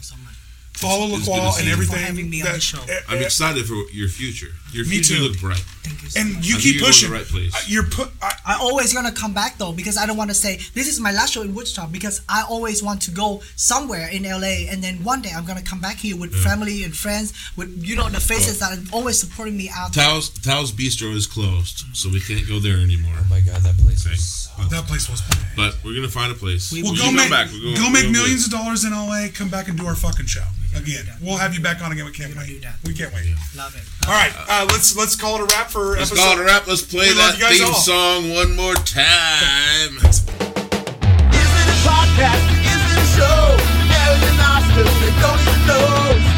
[0.77, 0.95] So much.
[0.97, 1.95] Follow It's good Lê Khoa and everything.
[1.95, 2.79] For having me on the show.
[2.89, 4.51] eh, I'm eh, excited for your future.
[4.73, 5.21] Your Me future too.
[5.23, 5.63] look bright.
[5.83, 6.45] Thank you so And much.
[6.47, 7.09] you I keep think you're pushing.
[7.11, 7.69] the right place.
[7.69, 8.09] You're put.
[8.21, 10.99] I, I always gonna come back though because I don't want to say this is
[10.99, 14.83] my last show in Woodstock because I always want to go somewhere in LA and
[14.83, 18.09] then one day I'm gonna come back here with family and friends with you know
[18.09, 19.93] the faces that are always supporting me out.
[19.93, 20.03] there.
[20.03, 23.15] Tao's Tao's Bistro is closed, so we can't go there anymore.
[23.17, 24.11] Oh my god, that place Okay.
[24.15, 25.37] was so that place was bad.
[25.55, 26.71] But we're gonna find a place.
[26.71, 27.47] We, will We go should make back.
[27.53, 29.27] We're going- go we're make going millions of dollars in LA.
[29.33, 31.05] Come back and do our fucking show can do again.
[31.05, 31.17] that.
[31.21, 32.05] We'll have you back on again.
[32.05, 32.47] We can't We can wait.
[32.47, 32.75] do that.
[32.83, 33.33] We can't wait.
[33.55, 33.83] Love it.
[34.07, 36.23] All right, uh, let's let's call it a wrap for Let's episode.
[36.23, 36.67] call it a wrap.
[36.67, 37.73] Let's play We that theme all.
[37.73, 39.97] song one more time.
[40.05, 42.45] Is it a podcast?
[42.61, 43.57] Is it a show?
[43.89, 46.34] Gary and Oscar, they don't you know?